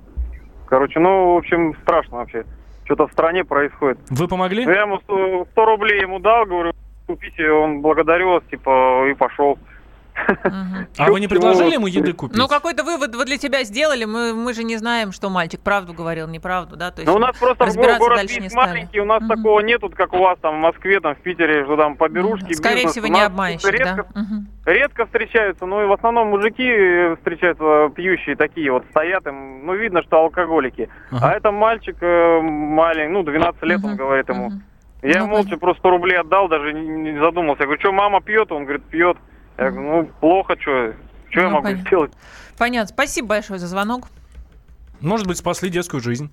[0.67, 2.45] Короче, ну, в общем, страшно вообще.
[2.85, 3.97] Что-то в стране происходит.
[4.09, 4.65] Вы помогли?
[4.65, 6.71] Ну, я ему 100, 100 рублей ему дал, говорю,
[7.05, 9.57] купите, он благодарю вас, типа, и пошел.
[10.97, 12.37] А вы не предложили ему еды купить?
[12.37, 14.05] Ну, какой-то вывод вы для тебя сделали.
[14.05, 16.91] Мы, мы же не знаем, что мальчик правду говорил, неправду, да?
[16.91, 17.99] То есть Ну, у нас просто город
[18.39, 21.65] не маленький, у нас такого нету, как у вас там в Москве, там в Питере,
[21.65, 22.91] что там поберушки, Скорее бизнес.
[22.93, 24.21] всего, не обманщик, редко, да?
[24.21, 24.47] Мгм.
[24.65, 30.01] редко встречаются, ну и в основном мужики встречаются пьющие такие вот, стоят им, ну видно,
[30.03, 30.89] что алкоголики.
[31.11, 34.51] А это мальчик э, маленький, ну 12 лет, он говорит ему.
[35.05, 37.61] Я Ну, молча просто 100 рублей отдал, даже не, задумался.
[37.63, 38.51] Я говорю, что мама пьет?
[38.51, 39.17] Он говорит, пьет.
[39.57, 40.93] Я говорю, ну плохо, что,
[41.29, 41.87] что я Ну, могу понятно.
[41.87, 42.11] сделать?
[42.57, 42.87] Понятно.
[42.87, 44.07] Спасибо большое за звонок.
[45.01, 46.31] Может быть, спасли детскую жизнь.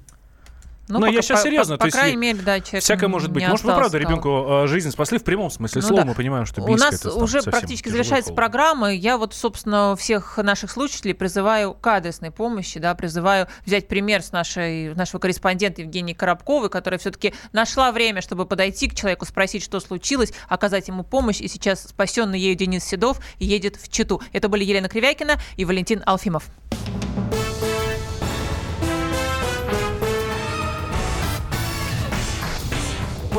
[0.93, 1.74] Ну, Но пока- я сейчас по- серьезно.
[1.76, 3.47] по- по есть крайней мере, да, человек Всякое может быть.
[3.49, 6.03] Может, вы правда ребенку э, жизнь спасли в прямом смысле Ну слова.
[6.03, 6.09] да.
[6.09, 8.36] Мы понимаем, что У нас это там уже совсем практически завершается холодно.
[8.36, 8.93] программа.
[8.93, 14.32] Я вот, собственно, всех наших слушателей призываю к адресной помощи, да, призываю взять пример с
[14.32, 19.80] нашей, нашего корреспондента Евгении Коробковой, которая все-таки нашла время, чтобы подойти к человеку, спросить, что
[19.80, 21.40] случилось, оказать ему помощь.
[21.40, 24.20] И сейчас спасенный ею Денис Седов едет в Читу.
[24.32, 26.45] Это были Елена Кривякина и Валентин Алфимов.